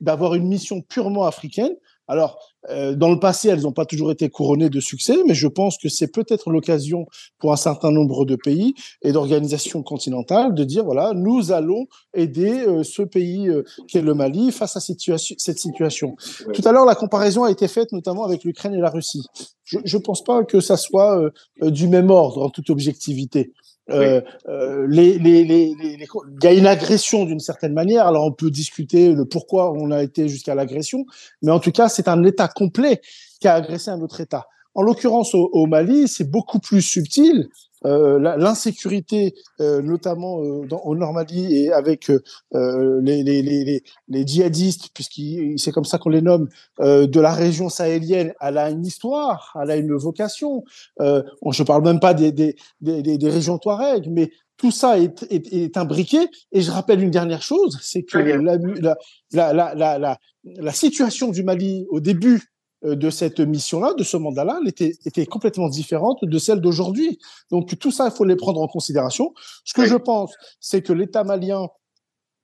[0.01, 1.76] d'avoir une mission purement africaine
[2.12, 2.39] alors,
[2.70, 5.78] euh, dans le passé, elles n'ont pas toujours été couronnées de succès, mais je pense
[5.78, 7.05] que c'est peut-être l'occasion
[7.39, 12.68] pour un certain nombre de pays et d'organisations continentales de dire, voilà, nous allons aider
[12.68, 16.18] euh, ce pays euh, qui est le Mali face à cette situation.
[16.53, 19.26] Tout à l'heure, la comparaison a été faite notamment avec l'Ukraine et la Russie.
[19.64, 21.32] Je ne pense pas que ça soit
[21.62, 23.53] du même ordre en toute objectivité.
[23.91, 28.07] Euh, euh, il y a une agression d'une certaine manière.
[28.07, 31.05] Alors on peut discuter le pourquoi on a été jusqu'à l'agression,
[31.41, 33.01] mais en tout cas c'est un État complet
[33.39, 34.47] qui a agressé un autre État.
[34.73, 37.49] En l'occurrence au, Mali, c'est beaucoup plus subtil
[37.84, 45.59] l'insécurité, euh, notamment euh, dans, au Normandie et avec les, les, les, les, djihadistes, puisqu'il
[45.59, 46.47] c'est comme ça qu'on les nomme,
[46.79, 50.63] de la région sahélienne, elle a une histoire, elle a une vocation.
[50.99, 51.23] je
[51.61, 55.51] ne parle même pas des, des, des, des régions Touareg, mais tout ça est, est,
[55.53, 56.19] est, imbriqué.
[56.51, 58.57] Et je rappelle une dernière chose, c'est que la,
[59.32, 62.39] la, la, la, la, situation du Mali au début euh,
[62.84, 67.19] de cette mission-là, de ce mandat-là, elle était, était complètement différente de celle d'aujourd'hui.
[67.51, 69.34] Donc tout ça, il faut les prendre en considération.
[69.65, 71.67] Ce que je pense, c'est que l'État malien,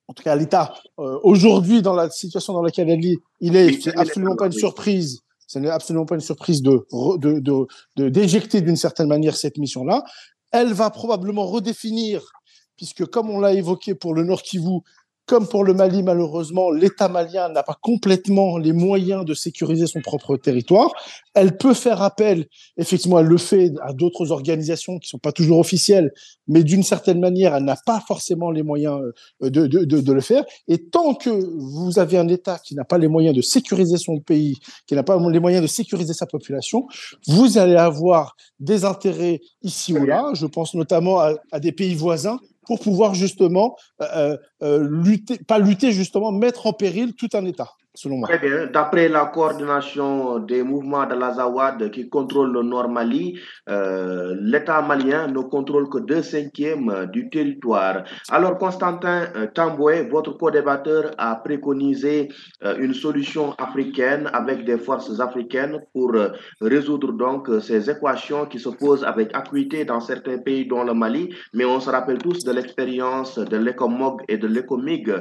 [0.06, 3.80] en tout cas l'État euh, aujourd'hui dans la situation dans laquelle elle est, il est,
[3.80, 5.20] c'est absolument pas une surprise.
[5.46, 6.86] Ce n'est absolument pas une surprise de
[7.16, 10.04] de d'éjecter d'une certaine manière cette mission-là.
[10.52, 12.30] Elle va probablement redéfinir,
[12.76, 14.80] puisque comme on l'a évoqué pour le Nord Kivu,
[15.28, 20.00] comme pour le Mali, malheureusement, l'État malien n'a pas complètement les moyens de sécuriser son
[20.00, 20.90] propre territoire.
[21.34, 22.46] Elle peut faire appel,
[22.78, 26.12] effectivement, elle le fait à d'autres organisations qui sont pas toujours officielles,
[26.48, 29.00] mais d'une certaine manière, elle n'a pas forcément les moyens
[29.42, 30.44] euh, de, de, de, de, le faire.
[30.66, 34.20] Et tant que vous avez un État qui n'a pas les moyens de sécuriser son
[34.20, 34.56] pays,
[34.86, 36.86] qui n'a pas les moyens de sécuriser sa population,
[37.26, 40.30] vous allez avoir des intérêts ici ou là.
[40.32, 45.58] Je pense notamment à, à des pays voisins pour pouvoir justement euh, euh, lutter, pas
[45.58, 47.72] lutter justement, mettre en péril tout un État.
[48.22, 48.66] Très bien.
[48.66, 55.26] D'après la coordination des mouvements de l'Azawad qui contrôle le Nord Mali, euh, l'État malien
[55.26, 58.04] ne contrôle que deux cinquièmes du territoire.
[58.30, 62.28] Alors, Constantin euh, Tamboué, votre co-débatteur, a préconisé
[62.62, 66.14] euh, une solution africaine avec des forces africaines pour
[66.60, 71.34] résoudre donc ces équations qui se posent avec acuité dans certains pays, dont le Mali.
[71.52, 75.12] Mais on se rappelle tous de l'expérience de l'ECOMOG et de l'ECOMIG,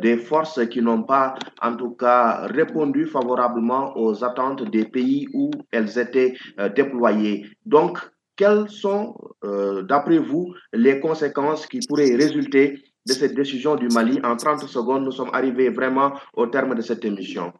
[0.00, 5.50] des forces qui n'ont pas, en tout cas répondu favorablement aux attentes des pays où
[5.70, 7.46] elles étaient euh, déployées.
[7.64, 7.98] Donc,
[8.36, 14.20] quelles sont, euh, d'après vous, les conséquences qui pourraient résulter de cette décision du Mali?
[14.22, 17.52] En 30 secondes, nous sommes arrivés vraiment au terme de cette émission.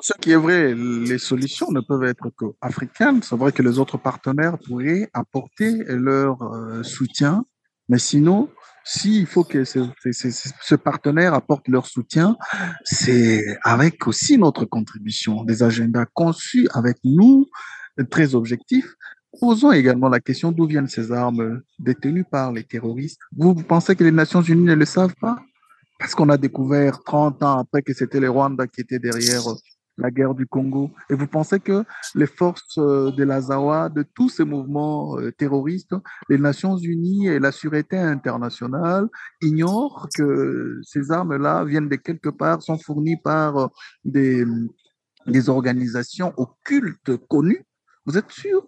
[0.00, 3.22] Ce qui est vrai, les solutions ne peuvent être que africaines.
[3.22, 7.44] C'est vrai que les autres partenaires pourraient apporter leur euh, soutien,
[7.88, 8.48] mais sinon,
[8.88, 12.38] s'il faut que ce, partenaire apporte leur soutien,
[12.84, 17.46] c'est avec aussi notre contribution, des agendas conçus avec nous,
[18.10, 18.94] très objectifs.
[19.38, 23.20] Posons également la question d'où viennent ces armes détenues par les terroristes.
[23.36, 25.38] Vous, vous pensez que les Nations Unies ne le savent pas?
[25.98, 29.42] Parce qu'on a découvert 30 ans après que c'était les Rwandais qui étaient derrière
[29.98, 30.90] la guerre du Congo.
[31.10, 31.84] Et vous pensez que
[32.14, 35.94] les forces euh, de l'Azawa, de tous ces mouvements euh, terroristes,
[36.28, 39.08] les Nations Unies et la sûreté internationale
[39.42, 44.46] ignorent que ces armes-là viennent de quelque part, sont fournies par euh,
[45.26, 47.64] des organisations occultes connues?
[48.06, 48.66] Vous êtes sûr?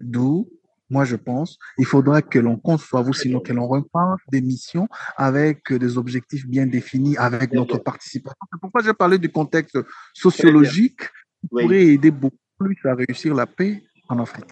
[0.00, 0.48] D'où
[0.90, 4.88] moi, je pense, il faudra que l'on conçoive ou sinon que l'on reparle des missions
[5.16, 8.36] avec des objectifs bien définis, avec notre participation.
[8.52, 9.78] C'est pourquoi j'ai parlé du contexte
[10.14, 11.00] sociologique
[11.40, 14.50] qui pourrait aider beaucoup plus à réussir la paix en Afrique.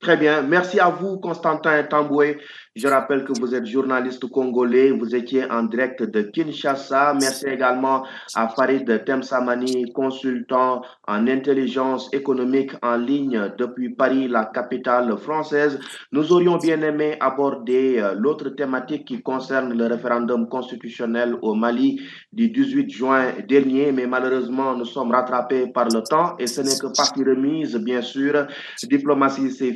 [0.00, 0.42] Très bien.
[0.42, 2.38] Merci à vous, Constantin Tamboué.
[2.76, 4.90] Je rappelle que vous êtes journaliste congolais.
[4.90, 7.14] Vous étiez en direct de Kinshasa.
[7.14, 15.16] Merci également à Farid Temsamani, consultant en intelligence économique en ligne depuis Paris, la capitale
[15.16, 15.78] française.
[16.12, 22.02] Nous aurions bien aimé aborder euh, l'autre thématique qui concerne le référendum constitutionnel au Mali
[22.30, 26.78] du 18 juin dernier, mais malheureusement, nous sommes rattrapés par le temps et ce n'est
[26.78, 28.46] que partie remise, bien sûr.
[28.82, 29.72] Diplomatie, c'est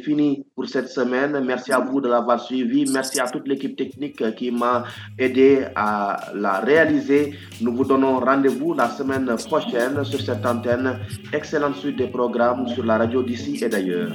[0.54, 1.42] pour cette semaine.
[1.44, 2.84] Merci à vous de l'avoir suivi.
[2.90, 4.84] Merci à toute l'équipe technique qui m'a
[5.18, 7.34] aidé à la réaliser.
[7.60, 10.98] Nous vous donnons rendez-vous la semaine prochaine sur cette antenne.
[11.32, 14.12] Excellente suite des programmes sur la radio d'ici et d'ailleurs.